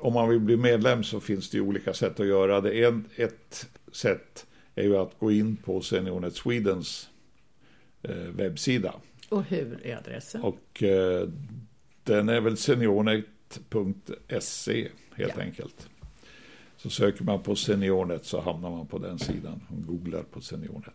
om 0.00 0.12
man 0.12 0.28
vill 0.28 0.40
bli 0.40 0.56
medlem 0.56 1.04
så 1.04 1.20
finns 1.20 1.50
det 1.50 1.56
ju 1.56 1.62
olika 1.62 1.94
sätt 1.94 2.20
att 2.20 2.26
göra 2.26 2.60
det. 2.60 2.84
En, 2.84 3.04
ett 3.16 3.68
sätt 3.92 4.46
är 4.74 4.82
ju 4.82 4.96
att 4.96 5.18
gå 5.18 5.32
in 5.32 5.56
på 5.56 5.80
Seniornet 5.80 6.34
Swedens 6.34 7.08
eh, 8.02 8.14
webbsida. 8.14 8.94
Och 9.28 9.44
hur 9.44 9.86
är 9.86 9.96
adressen? 9.96 10.42
Och 10.42 10.82
eh, 10.82 11.28
den 12.04 12.28
är 12.28 12.40
väl 12.40 12.56
seniornet.se 12.56 14.88
helt 15.14 15.32
ja. 15.36 15.42
enkelt. 15.42 15.88
Så 16.82 16.90
söker 16.90 17.24
man 17.24 17.42
på 17.42 17.56
Seniornet 17.56 18.24
så 18.24 18.40
hamnar 18.40 18.70
man 18.70 18.86
på 18.86 18.98
den 18.98 19.18
sidan. 19.18 19.60
man 19.68 19.82
googlar 19.86 20.22
på 20.22 20.40
Seniornet. 20.40 20.94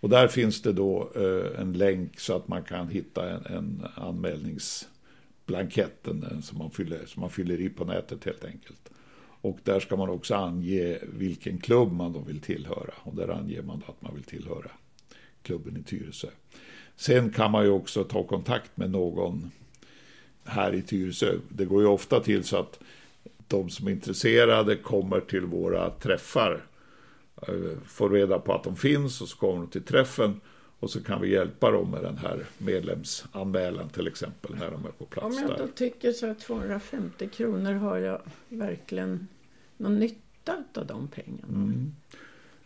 Och 0.00 0.08
där 0.08 0.28
finns 0.28 0.62
det 0.62 0.72
då 0.72 1.10
eh, 1.14 1.60
en 1.60 1.72
länk 1.72 2.20
så 2.20 2.36
att 2.36 2.48
man 2.48 2.62
kan 2.62 2.88
hitta 2.88 3.30
en, 3.30 3.46
en 3.46 3.86
anmälningsblankett 3.94 6.08
som, 6.42 6.58
man 6.58 6.70
fyller, 6.70 7.06
som 7.06 7.20
man 7.20 7.30
fyller 7.30 7.60
i 7.60 7.68
på 7.68 7.84
nätet 7.84 8.24
helt 8.24 8.44
enkelt. 8.44 8.90
Och 9.40 9.58
där 9.64 9.80
ska 9.80 9.96
man 9.96 10.10
också 10.10 10.34
ange 10.34 10.98
vilken 11.02 11.58
klubb 11.58 11.92
man 11.92 12.12
då 12.12 12.20
vill 12.20 12.40
tillhöra. 12.40 12.94
Och 13.02 13.14
där 13.14 13.28
anger 13.28 13.62
man 13.62 13.82
att 13.86 14.02
man 14.02 14.14
vill 14.14 14.24
tillhöra 14.24 14.70
klubben 15.42 15.76
i 15.76 15.82
Tyresö. 15.82 16.28
Sen 16.96 17.30
kan 17.30 17.50
man 17.50 17.64
ju 17.64 17.70
också 17.70 18.04
ta 18.04 18.22
kontakt 18.22 18.76
med 18.76 18.90
någon 18.90 19.50
här 20.44 20.74
i 20.74 20.82
Tyresö. 20.82 21.34
Det 21.48 21.64
går 21.64 21.82
ju 21.82 21.88
ofta 21.88 22.20
till 22.20 22.44
så 22.44 22.56
att 22.56 22.80
de 23.48 23.70
som 23.70 23.86
är 23.86 23.90
intresserade 23.90 24.76
kommer 24.76 25.20
till 25.20 25.44
våra 25.44 25.90
träffar 25.90 26.66
eh, 27.48 27.78
får 27.86 28.10
reda 28.10 28.38
på 28.38 28.54
att 28.54 28.64
de 28.64 28.76
finns 28.76 29.20
och 29.20 29.28
så 29.28 29.36
kommer 29.36 29.56
de 29.56 29.66
till 29.66 29.84
träffen 29.84 30.40
och 30.78 30.90
så 30.90 31.02
kan 31.02 31.20
vi 31.20 31.32
hjälpa 31.32 31.70
dem 31.70 31.90
med 31.90 32.02
den 32.02 32.18
här 32.18 32.46
medlemsanmälan 32.58 33.88
till 33.88 34.06
exempel 34.06 34.54
när 34.54 34.70
de 34.70 34.86
är 34.86 34.90
på 34.90 35.04
plats 35.04 35.36
Om 35.36 35.48
jag 35.48 35.58
då 35.58 35.68
tycker 35.74 36.12
så 36.12 36.30
att 36.30 36.40
250 36.40 37.28
kronor 37.28 37.72
har 37.72 37.96
jag 37.96 38.20
verkligen 38.48 39.28
någon 39.76 39.98
nytta 39.98 40.64
av 40.74 40.86
de 40.86 41.08
pengarna. 41.08 41.48
Mm. 41.48 41.94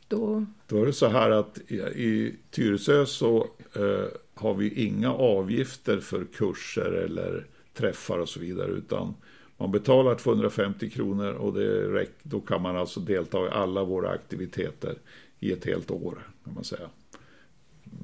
Då, 0.08 0.46
Då 0.66 0.82
är 0.82 0.86
det 0.86 0.92
så 0.92 1.08
här 1.08 1.30
att 1.30 1.58
i, 1.66 1.76
i 1.76 2.36
Tyresö 2.50 3.06
så 3.06 3.46
eh, 3.76 4.04
har 4.34 4.54
vi 4.54 4.84
inga 4.84 5.12
avgifter 5.12 6.00
för 6.00 6.24
kurser 6.24 6.92
eller 6.92 7.46
träffar 7.74 8.18
och 8.18 8.28
så 8.28 8.40
vidare 8.40 8.70
utan 8.70 9.14
man 9.60 9.70
betalar 9.70 10.14
250 10.14 10.90
kronor 10.90 11.32
och 11.32 11.52
det 11.52 11.92
räcker, 11.92 12.14
då 12.22 12.40
kan 12.40 12.62
man 12.62 12.76
alltså 12.76 13.00
delta 13.00 13.46
i 13.46 13.50
alla 13.50 13.84
våra 13.84 14.10
aktiviteter 14.10 14.94
i 15.40 15.52
ett 15.52 15.64
helt 15.64 15.90
år 15.90 16.18
kan 16.44 16.54
man 16.54 16.64
säga. 16.64 16.88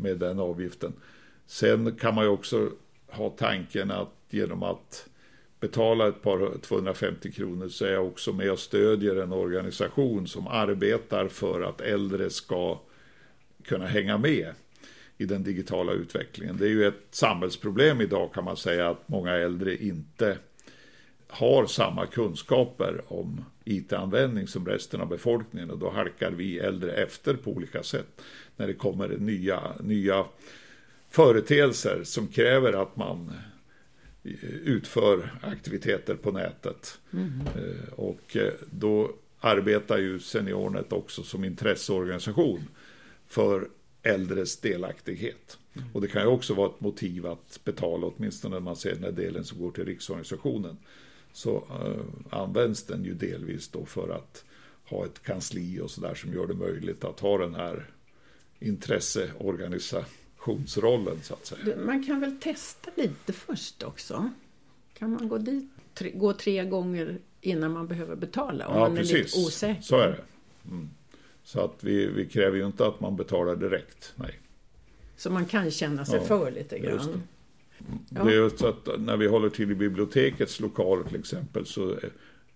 Med 0.01 0.19
den 0.19 0.39
avgiften. 0.39 0.93
Sen 1.47 1.95
kan 1.97 2.15
man 2.15 2.25
ju 2.25 2.31
också 2.31 2.71
ha 3.09 3.31
tanken 3.31 3.91
att 3.91 4.13
genom 4.31 4.63
att 4.63 5.09
betala 5.61 6.09
ett 6.09 6.23
par 6.23 6.59
250 6.59 7.33
kronor 7.33 7.69
så 7.69 7.85
är 7.85 7.93
jag 7.93 8.07
också 8.07 8.33
med 8.33 8.51
och 8.53 8.59
stödjer 8.59 9.17
en 9.17 9.33
organisation 9.33 10.27
som 10.27 10.47
arbetar 10.47 11.29
för 11.29 11.63
att 11.63 11.81
äldre 11.81 12.31
ska 12.31 12.81
kunna 13.65 13.87
hänga 13.87 14.19
med 14.19 14.53
i 15.19 15.25
den 15.25 15.43
digitala 15.43 15.93
utvecklingen. 15.93 16.57
Det 16.57 16.65
är 16.65 16.71
ju 16.71 16.87
ett 16.87 17.07
samhällsproblem 17.11 18.01
idag 18.01 18.33
kan 18.35 18.45
man 18.45 18.57
säga 18.57 18.89
att 18.89 19.09
många 19.09 19.33
äldre 19.33 19.77
inte 19.77 20.39
har 21.39 21.67
samma 21.67 22.07
kunskaper 22.07 23.03
om 23.09 23.45
IT-användning 23.65 24.47
som 24.47 24.67
resten 24.67 25.01
av 25.01 25.09
befolkningen 25.09 25.71
och 25.71 25.79
då 25.79 25.91
halkar 25.91 26.31
vi 26.31 26.59
äldre 26.59 26.93
efter 26.93 27.35
på 27.35 27.51
olika 27.51 27.83
sätt 27.83 28.23
när 28.57 28.67
det 28.67 28.75
kommer 28.75 29.09
nya, 29.09 29.61
nya 29.81 30.25
företeelser 31.09 32.05
som 32.05 32.29
kräver 32.29 32.83
att 32.83 32.97
man 32.97 33.33
utför 34.65 35.39
aktiviteter 35.43 36.15
på 36.15 36.33
nätet. 36.33 36.99
Mm. 37.13 37.41
Och 37.97 38.37
då 38.71 39.13
arbetar 39.41 39.99
ju 39.99 40.19
Seniornet 40.19 40.93
också 40.93 41.23
som 41.23 41.45
intresseorganisation 41.45 42.61
för 43.27 43.69
äldres 44.03 44.61
delaktighet. 44.61 45.59
Mm. 45.75 45.89
Och 45.93 46.01
det 46.01 46.09
kan 46.09 46.23
ju 46.23 46.29
också 46.29 46.55
vara 46.55 46.69
ett 46.69 46.81
motiv 46.81 47.27
att 47.27 47.61
betala, 47.65 48.07
åtminstone 48.07 48.55
när 48.55 48.61
man 48.61 48.77
ser 48.77 48.95
den 48.95 49.05
här 49.05 49.13
delen 49.13 49.45
som 49.45 49.59
går 49.59 49.71
till 49.71 49.85
riksorganisationen. 49.85 50.77
Så 51.37 51.57
uh, 51.57 52.05
används 52.31 52.83
den 52.83 53.05
ju 53.05 53.15
delvis 53.15 53.69
då 53.69 53.85
för 53.85 54.09
att 54.09 54.45
ha 54.85 55.05
ett 55.05 55.23
kansli 55.23 55.81
och 55.81 55.91
sådär 55.91 56.15
som 56.15 56.33
gör 56.33 56.47
det 56.47 56.55
möjligt 56.55 57.05
att 57.05 57.21
ha 57.21 57.39
den 57.39 57.55
här 57.55 57.91
intresseorganisationsrollen 58.59 61.21
så 61.23 61.35
att 61.35 61.47
säga. 61.47 61.77
Man 61.77 62.05
kan 62.05 62.21
väl 62.21 62.41
testa 62.41 62.91
lite 62.95 63.33
först 63.33 63.83
också? 63.83 64.31
Kan 64.99 65.11
man 65.11 65.29
gå 65.29 65.39
dit, 65.39 65.71
tre, 65.95 66.11
gå 66.11 66.33
tre 66.33 66.65
gånger 66.65 67.19
innan 67.41 67.73
man 67.73 67.87
behöver 67.87 68.17
betala 68.17 68.69
om 68.69 68.75
ja, 68.75 68.81
man 68.81 68.97
precis. 68.97 69.15
är 69.15 69.19
lite 69.19 69.39
osäker? 69.39 69.83
så 69.83 69.99
är 69.99 70.09
det. 70.09 70.21
Mm. 70.71 70.91
Så 71.45 71.61
att 71.61 71.85
vi, 71.85 72.07
vi 72.07 72.27
kräver 72.27 72.57
ju 72.57 72.67
inte 72.67 72.87
att 72.87 73.01
man 73.01 73.17
betalar 73.17 73.57
direkt, 73.57 74.13
nej. 74.15 74.41
Så 75.17 75.31
man 75.31 75.47
kan 75.47 75.71
känna 75.71 76.05
sig 76.05 76.19
Ja, 76.19 76.25
för 76.25 76.51
lite 76.51 76.79
grann? 76.79 77.23
Ja. 78.09 78.25
Det 78.25 78.35
är 78.35 78.49
så 78.57 78.67
att 78.67 78.89
när 78.99 79.17
vi 79.17 79.27
håller 79.27 79.49
till 79.49 79.71
i 79.71 79.75
bibliotekets 79.75 80.61
lokaler 80.61 81.05
till 81.05 81.19
exempel 81.19 81.67
så 81.67 81.97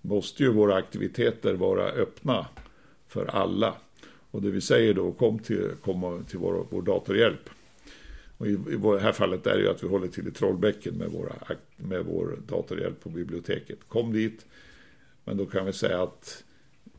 måste 0.00 0.42
ju 0.42 0.52
våra 0.52 0.76
aktiviteter 0.76 1.54
vara 1.54 1.84
öppna 1.84 2.46
för 3.08 3.26
alla. 3.26 3.74
Och 4.30 4.42
det 4.42 4.50
vi 4.50 4.60
säger 4.60 4.94
då, 4.94 5.12
kom 5.12 5.38
till, 5.38 5.70
kom 5.82 6.24
till 6.28 6.38
vår, 6.38 6.66
vår 6.70 6.82
datorhjälp. 6.82 7.50
Och 8.38 8.46
i, 8.46 8.50
I 8.50 8.76
det 8.82 9.00
här 9.00 9.12
fallet 9.12 9.46
är 9.46 9.56
det 9.56 9.62
ju 9.62 9.70
att 9.70 9.82
vi 9.82 9.88
håller 9.88 10.08
till 10.08 10.28
i 10.28 10.30
Trollbäcken 10.30 10.94
med, 10.94 11.10
våra, 11.10 11.34
med 11.76 12.04
vår 12.04 12.38
datorhjälp 12.48 13.02
på 13.02 13.08
biblioteket. 13.08 13.78
Kom 13.88 14.12
dit, 14.12 14.46
men 15.24 15.36
då 15.36 15.46
kan 15.46 15.66
vi 15.66 15.72
säga 15.72 16.02
att 16.02 16.44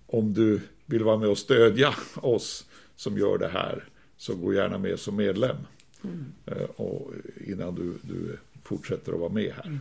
om 0.08 0.34
du 0.34 0.60
vill 0.86 1.04
vara 1.04 1.18
med 1.18 1.30
och 1.30 1.38
stödja 1.38 1.94
oss 2.16 2.68
som 2.96 3.18
gör 3.18 3.38
det 3.38 3.48
här 3.48 3.84
så 4.18 4.36
gå 4.36 4.54
gärna 4.54 4.78
med 4.78 5.00
som 5.00 5.16
medlem. 5.16 5.58
Mm. 6.04 6.34
Och 6.76 7.12
innan 7.48 7.76
du, 7.76 7.94
du 8.02 8.38
fortsätter 8.64 9.14
att 9.14 9.20
vara 9.20 9.30
med 9.30 9.54
här. 9.54 9.66
Mm. 9.66 9.80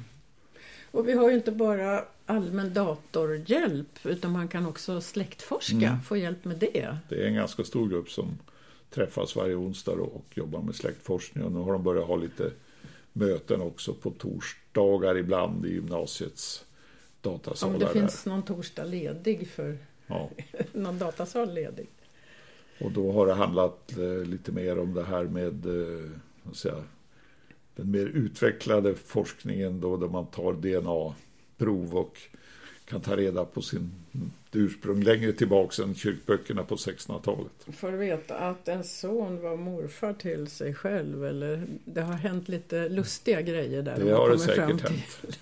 Och 0.90 1.08
vi 1.08 1.12
har 1.12 1.30
ju 1.30 1.36
inte 1.36 1.52
bara 1.52 2.04
allmän 2.26 2.74
datorhjälp 2.74 4.06
utan 4.06 4.32
man 4.32 4.48
kan 4.48 4.66
också 4.66 5.00
släktforska, 5.00 5.88
mm. 5.88 6.00
få 6.02 6.16
hjälp 6.16 6.44
med 6.44 6.56
det. 6.56 6.96
Det 7.08 7.22
är 7.22 7.26
en 7.26 7.34
ganska 7.34 7.64
stor 7.64 7.88
grupp 7.88 8.10
som 8.10 8.38
träffas 8.90 9.36
varje 9.36 9.54
onsdag 9.54 9.92
och 9.92 10.24
jobbar 10.34 10.62
med 10.62 10.74
släktforskning 10.74 11.44
och 11.44 11.52
nu 11.52 11.58
har 11.58 11.72
de 11.72 11.82
börjat 11.82 12.06
ha 12.06 12.16
lite 12.16 12.50
möten 13.12 13.60
också 13.60 13.94
på 13.94 14.10
torsdagar 14.10 15.18
ibland 15.18 15.66
i 15.66 15.72
gymnasiets 15.72 16.64
datasalar. 17.20 17.74
Om 17.74 17.80
det 17.80 17.88
finns 17.88 18.26
någon 18.26 18.42
torsdag 18.42 18.84
ledig 18.84 19.48
för 19.48 19.78
ja. 20.06 20.30
någon 20.72 20.98
datasal 20.98 21.54
ledig. 21.54 21.88
Och 22.80 22.92
då 22.92 23.12
har 23.12 23.26
det 23.26 23.34
handlat 23.34 23.98
eh, 23.98 24.24
lite 24.24 24.52
mer 24.52 24.78
om 24.78 24.94
det 24.94 25.04
här 25.04 25.24
med 25.24 25.66
eh, 25.66 26.10
säga, 26.52 26.84
den 27.74 27.90
mer 27.90 28.06
utvecklade 28.06 28.94
forskningen 28.94 29.80
då 29.80 29.96
där 29.96 30.08
man 30.08 30.26
tar 30.26 30.52
DNA-prov 30.52 31.96
och 31.96 32.18
kan 32.84 33.00
ta 33.00 33.16
reda 33.16 33.44
på 33.44 33.62
sin 33.62 33.90
ursprung 34.52 35.02
längre 35.02 35.32
tillbaka 35.32 35.82
än 35.82 35.94
kyrkböckerna 35.94 36.64
på 36.64 36.76
1600-talet. 36.76 37.76
Får 37.76 37.92
veta 37.92 38.36
att 38.38 38.68
en 38.68 38.84
son 38.84 39.42
var 39.42 39.56
morfar 39.56 40.12
till 40.12 40.46
sig 40.46 40.74
själv 40.74 41.24
eller 41.24 41.66
det 41.84 42.00
har 42.00 42.14
hänt 42.14 42.48
lite 42.48 42.88
lustiga 42.88 43.40
grejer 43.40 43.82
där. 43.82 44.04
Det 44.04 44.12
har 44.12 44.30
det 44.30 44.38
säkert 44.38 44.80
hänt. 44.80 45.20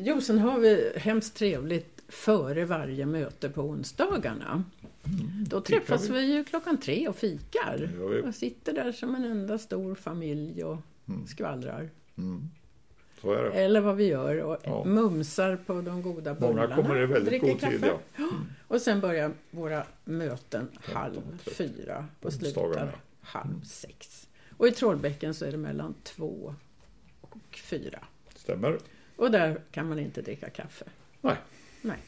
Jo, 0.00 0.20
sen 0.20 0.38
har 0.38 0.58
vi 0.58 0.92
hemskt 0.96 1.36
trevligt 1.36 1.97
före 2.08 2.64
varje 2.64 3.06
möte 3.06 3.48
på 3.48 3.62
onsdagarna. 3.62 4.64
Mm, 5.04 5.44
Då 5.44 5.60
träffas 5.60 6.08
vi. 6.08 6.12
vi 6.12 6.36
ju 6.36 6.44
klockan 6.44 6.80
tre 6.80 7.08
och 7.08 7.16
fikar. 7.16 7.90
Och 8.24 8.34
sitter 8.34 8.72
där 8.72 8.92
som 8.92 9.14
en 9.14 9.24
enda 9.24 9.58
stor 9.58 9.94
familj 9.94 10.64
och 10.64 10.78
mm. 11.08 11.26
skvallrar. 11.26 11.90
Mm. 12.16 12.48
Eller 13.52 13.80
vad 13.80 13.96
vi 13.96 14.04
gör 14.04 14.42
och 14.42 14.58
ja. 14.64 14.84
mumsar 14.84 15.56
på 15.56 15.80
de 15.80 16.02
goda 16.02 16.34
bullarna. 16.34 16.62
Många 16.62 16.76
kommer 16.76 17.02
i 17.02 17.06
väldigt 17.06 17.40
god 17.40 17.60
tid. 17.60 17.84
Ja. 17.84 18.00
Mm. 18.16 18.34
Och 18.68 18.80
sen 18.80 19.00
börjar 19.00 19.32
våra 19.50 19.86
möten 20.04 20.68
halv 20.82 21.38
fyra 21.44 22.06
och 22.20 22.32
slutar 22.32 22.96
halv 23.20 23.62
sex. 23.62 24.28
Och 24.56 24.68
i 24.68 24.70
Trollbäcken 24.70 25.34
så 25.34 25.44
är 25.44 25.50
det 25.52 25.58
mellan 25.58 25.94
två 26.02 26.54
och 27.20 27.58
fyra. 27.62 27.98
Stämmer. 28.34 28.78
Och 29.16 29.30
där 29.30 29.60
kan 29.70 29.88
man 29.88 29.98
inte 29.98 30.22
dricka 30.22 30.50
kaffe. 30.50 30.84
Nej. 31.20 31.36
Nej. 31.82 31.98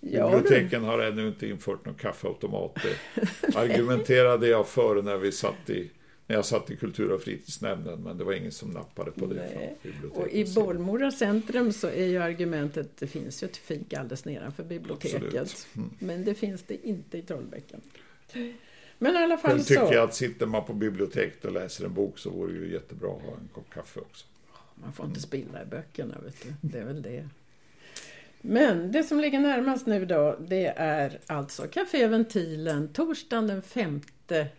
Biblioteken 0.00 0.84
har 0.84 0.98
ännu 0.98 1.28
inte 1.28 1.46
infört 1.48 1.84
någon 1.84 1.94
kaffeautomat. 1.94 2.74
Det 2.82 3.56
argumenterade 3.56 4.48
jag 4.48 4.68
för 4.68 5.02
när 5.02 5.16
vi 5.16 5.32
satt 5.32 5.70
i 5.70 5.90
när 6.26 6.36
jag 6.36 6.44
satt 6.44 6.70
i 6.70 6.76
kultur 6.76 7.12
och 7.12 7.22
fritidsnämnden 7.22 8.02
men 8.02 8.18
det 8.18 8.24
var 8.24 8.32
ingen 8.32 8.52
som 8.52 8.70
nappade 8.70 9.10
på 9.10 9.26
det. 9.26 9.74
Och 10.12 10.28
i 10.28 10.54
Bollmora 10.54 11.10
centrum 11.10 11.72
så 11.72 11.86
är 11.86 12.06
ju 12.06 12.18
argumentet 12.18 12.96
det 12.98 13.06
finns 13.06 13.42
ju 13.42 13.46
ett 13.46 13.56
fik 13.56 13.94
alldeles 13.94 14.24
nedanför 14.24 14.64
biblioteket. 14.64 15.66
Mm. 15.76 15.90
Men 15.98 16.24
det 16.24 16.34
finns 16.34 16.62
det 16.62 16.86
inte 16.86 17.18
i 17.18 17.22
Trollbäcken. 17.22 17.80
Men 18.98 19.14
i 19.14 19.18
alla 19.18 19.36
fall 19.36 19.50
Själv 19.50 19.62
tycker 19.62 19.86
så. 19.86 19.94
jag 19.94 20.04
att 20.04 20.14
sitter 20.14 20.46
man 20.46 20.64
på 20.64 20.72
biblioteket 20.72 21.44
och 21.44 21.52
läser 21.52 21.84
en 21.84 21.94
bok 21.94 22.18
så 22.18 22.30
vore 22.30 22.52
det 22.52 22.58
ju 22.58 22.72
jättebra 22.72 23.10
att 23.10 23.22
ha 23.22 23.30
en 23.30 23.48
kopp 23.52 23.70
kaffe 23.74 24.00
också. 24.00 24.26
Man 24.74 24.92
får 24.92 25.06
inte 25.06 25.20
spilla 25.20 25.62
i 25.62 25.66
böckerna 25.66 26.18
vet 26.24 26.42
du. 26.42 26.68
Det 26.68 26.78
är 26.78 26.84
väl 26.84 27.02
det. 27.02 27.28
Men 28.42 28.92
det 28.92 29.02
som 29.02 29.20
ligger 29.20 29.40
närmast 29.40 29.86
nu 29.86 30.04
då 30.04 30.36
det 30.40 30.66
är 30.76 31.20
alltså 31.26 31.62
Café 31.62 32.06
Ventilen 32.06 32.88
torsdagen 32.92 33.46
den 33.46 33.62
5 33.62 34.00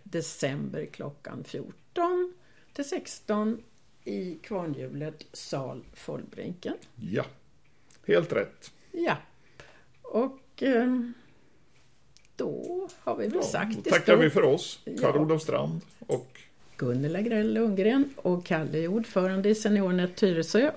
december 0.03 0.85
klockan 0.85 1.43
14 1.43 2.33
till 2.73 2.85
16 2.85 3.63
i 4.03 4.35
Kvarnhjulet 4.35 5.25
sal 5.33 5.83
Follbrinken. 5.93 6.73
Ja, 6.95 7.25
helt 8.07 8.33
rätt. 8.33 8.71
Ja, 8.91 9.17
och 10.01 10.63
eh, 10.63 10.99
då 12.35 12.87
har 12.99 13.15
vi 13.15 13.27
väl 13.27 13.35
ja, 13.35 13.43
sagt 13.43 13.83
Då 13.83 13.89
tackar 13.89 14.15
vi 14.15 14.29
för 14.29 14.43
oss, 14.43 14.79
Karl-Olof 15.01 15.41
Strand 15.41 15.81
och 15.99 16.39
Gunnela 16.77 17.21
Grell 17.21 17.53
Lundgren 17.53 18.13
och 18.15 18.45
Kalle 18.45 18.77
är 18.77 18.87
ordförande 18.87 19.49
i 19.49 19.55
Seniornet 19.55 20.15
Tyresö. 20.15 20.71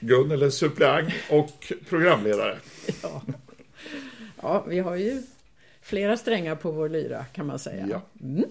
Gunnel 0.00 0.42
är 0.42 0.50
suppleant 0.50 1.12
och 1.30 1.72
programledare. 1.88 2.58
Ja. 3.02 3.22
ja, 4.42 4.64
vi 4.68 4.78
har 4.78 4.96
ju 4.96 5.22
flera 5.80 6.16
strängar 6.16 6.54
på 6.54 6.70
vår 6.70 6.88
lyra 6.88 7.24
kan 7.24 7.46
man 7.46 7.58
säga. 7.58 7.86
Ja. 7.90 8.02
Mm. 8.20 8.46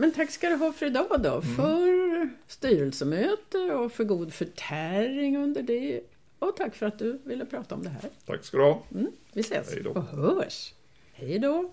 Men 0.00 0.12
tack 0.12 0.30
ska 0.30 0.48
du 0.48 0.54
ha 0.54 0.72
för 0.72 0.86
idag 0.86 1.22
då. 1.22 1.32
Mm. 1.32 1.56
För 1.56 2.28
styrelsemöte 2.46 3.58
och 3.58 3.92
för 3.92 4.04
god 4.04 4.32
förtäring 4.34 5.36
under 5.36 5.62
det. 5.62 6.00
Och 6.38 6.56
tack 6.56 6.74
för 6.74 6.86
att 6.86 6.98
du 6.98 7.20
ville 7.24 7.46
prata 7.46 7.74
om 7.74 7.82
det 7.82 7.90
här. 7.90 8.10
Tack 8.26 8.44
ska 8.44 8.56
du 8.56 8.62
ha. 8.62 8.82
Mm. 8.94 9.12
Vi 9.32 9.40
ses 9.40 9.86
och 9.86 10.02
hörs. 10.02 10.74
Hej 11.12 11.38
då! 11.38 11.72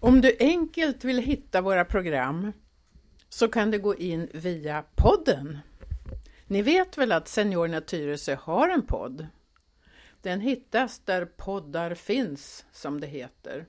Om 0.00 0.20
du 0.20 0.36
enkelt 0.40 1.04
vill 1.04 1.18
hitta 1.18 1.60
våra 1.60 1.84
program 1.84 2.52
så 3.28 3.48
kan 3.48 3.70
du 3.70 3.78
gå 3.78 3.96
in 3.96 4.28
via 4.32 4.84
podden. 4.94 5.58
Ni 6.50 6.62
vet 6.62 6.98
väl 6.98 7.12
att 7.12 7.28
Seniorerna 7.28 7.80
Tyresö 7.80 8.34
har 8.34 8.68
en 8.68 8.86
podd? 8.86 9.26
Den 10.22 10.40
hittas 10.40 10.98
där 10.98 11.24
poddar 11.24 11.94
finns, 11.94 12.66
som 12.72 13.00
det 13.00 13.06
heter. 13.06 13.66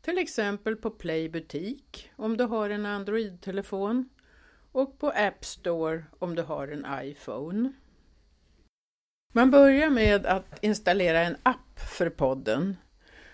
Till 0.00 0.18
exempel 0.18 0.76
på 0.76 0.90
Play 0.90 1.28
butik 1.28 2.10
om 2.16 2.36
du 2.36 2.44
har 2.44 2.70
en 2.70 2.86
Android-telefon 2.86 4.08
och 4.72 4.98
på 4.98 5.08
App 5.10 5.44
Store 5.44 6.04
om 6.18 6.34
du 6.34 6.42
har 6.42 6.68
en 6.68 6.86
iPhone. 7.02 7.72
Man 9.32 9.50
börjar 9.50 9.90
med 9.90 10.26
att 10.26 10.64
installera 10.64 11.20
en 11.20 11.36
app 11.42 11.80
för 11.96 12.10
podden. 12.10 12.76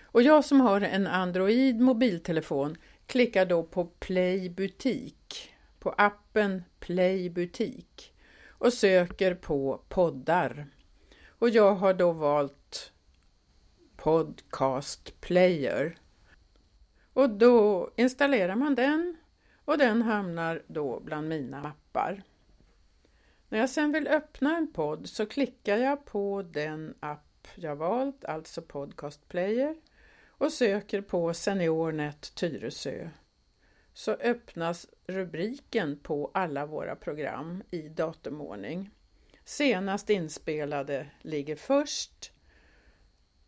Och 0.03 0.21
jag 0.21 0.45
som 0.45 0.61
har 0.61 0.81
en 0.81 1.07
Android 1.07 1.81
mobiltelefon 1.81 2.77
klickar 3.05 3.45
då 3.45 3.63
på 3.63 3.85
Play 3.85 4.49
butik, 4.49 5.53
på 5.79 5.95
appen 5.97 6.63
Play 6.79 7.29
butik 7.29 8.11
och 8.57 8.73
söker 8.73 9.35
på 9.35 9.81
poddar. 9.89 10.67
Och 11.39 11.49
jag 11.49 11.75
har 11.75 11.93
då 11.93 12.11
valt 12.11 12.91
Podcast 13.95 15.21
Player. 15.21 15.97
Och 17.13 17.29
då 17.29 17.89
installerar 17.95 18.55
man 18.55 18.75
den 18.75 19.17
och 19.65 19.77
den 19.77 20.01
hamnar 20.01 20.63
då 20.67 20.99
bland 20.99 21.29
mina 21.29 21.61
mappar. 21.61 22.23
När 23.49 23.59
jag 23.59 23.69
sen 23.69 23.91
vill 23.91 24.07
öppna 24.07 24.57
en 24.57 24.73
podd 24.73 25.09
så 25.09 25.25
klickar 25.25 25.77
jag 25.77 26.05
på 26.05 26.41
den 26.41 26.95
app 26.99 27.47
jag 27.55 27.75
valt, 27.75 28.25
alltså 28.25 28.61
Podcast 28.61 29.27
Player 29.27 29.75
och 30.27 30.51
söker 30.51 31.01
på 31.01 31.33
Seniornet 31.33 32.35
Tyresö 32.35 33.09
så 33.95 34.11
öppnas 34.11 34.87
rubriken 35.07 35.99
på 35.99 36.31
alla 36.33 36.65
våra 36.65 36.95
program 36.95 37.63
i 37.71 37.81
datumordning. 37.89 38.89
Senast 39.45 40.09
inspelade 40.09 41.07
ligger 41.21 41.55
först 41.55 42.31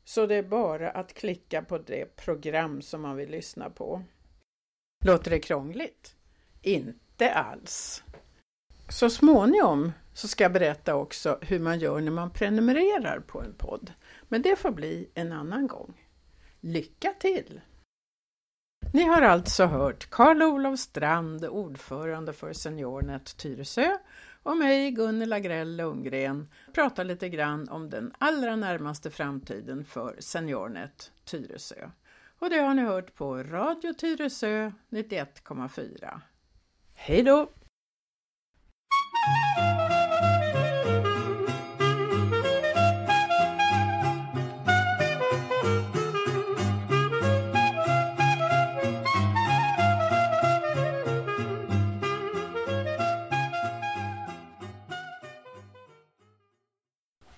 så 0.03 0.25
det 0.25 0.35
är 0.35 0.43
bara 0.43 0.89
att 0.89 1.13
klicka 1.13 1.61
på 1.61 1.77
det 1.77 2.15
program 2.15 2.81
som 2.81 3.01
man 3.01 3.15
vill 3.15 3.29
lyssna 3.29 3.69
på. 3.69 4.03
Låter 5.05 5.31
det 5.31 5.39
krångligt? 5.39 6.15
Inte 6.61 7.31
alls. 7.31 8.03
Så 8.89 9.09
småningom 9.09 9.91
så 10.13 10.27
ska 10.27 10.43
jag 10.43 10.53
berätta 10.53 10.95
också 10.95 11.39
hur 11.41 11.59
man 11.59 11.79
gör 11.79 12.01
när 12.01 12.11
man 12.11 12.31
prenumererar 12.31 13.19
på 13.19 13.41
en 13.41 13.53
podd. 13.53 13.93
Men 14.27 14.41
det 14.41 14.55
får 14.55 14.71
bli 14.71 15.09
en 15.13 15.31
annan 15.31 15.67
gång. 15.67 16.07
Lycka 16.59 17.13
till! 17.19 17.61
Ni 18.97 19.03
har 19.03 19.21
alltså 19.21 19.65
hört 19.65 20.09
Karl-Olof 20.09 20.79
Strand, 20.79 21.45
ordförande 21.45 22.33
för 22.33 22.53
Seniornet 22.53 23.37
Tyresö 23.37 23.97
och 24.43 24.57
mig, 24.57 24.91
Gunnel 24.91 25.33
Agrell 25.33 25.75
Lundgren, 25.75 26.47
prata 26.73 27.03
lite 27.03 27.29
grann 27.29 27.69
om 27.69 27.89
den 27.89 28.13
allra 28.17 28.55
närmaste 28.55 29.11
framtiden 29.11 29.85
för 29.85 30.15
Seniornet 30.19 31.11
Tyresö. 31.25 31.89
Och 32.39 32.49
det 32.49 32.57
har 32.57 32.73
ni 32.73 32.81
hört 32.81 33.15
på 33.15 33.43
Radio 33.43 33.93
Tyresö 33.93 34.71
91,4. 34.89 36.21
Hej 36.93 37.23
då! 37.23 37.49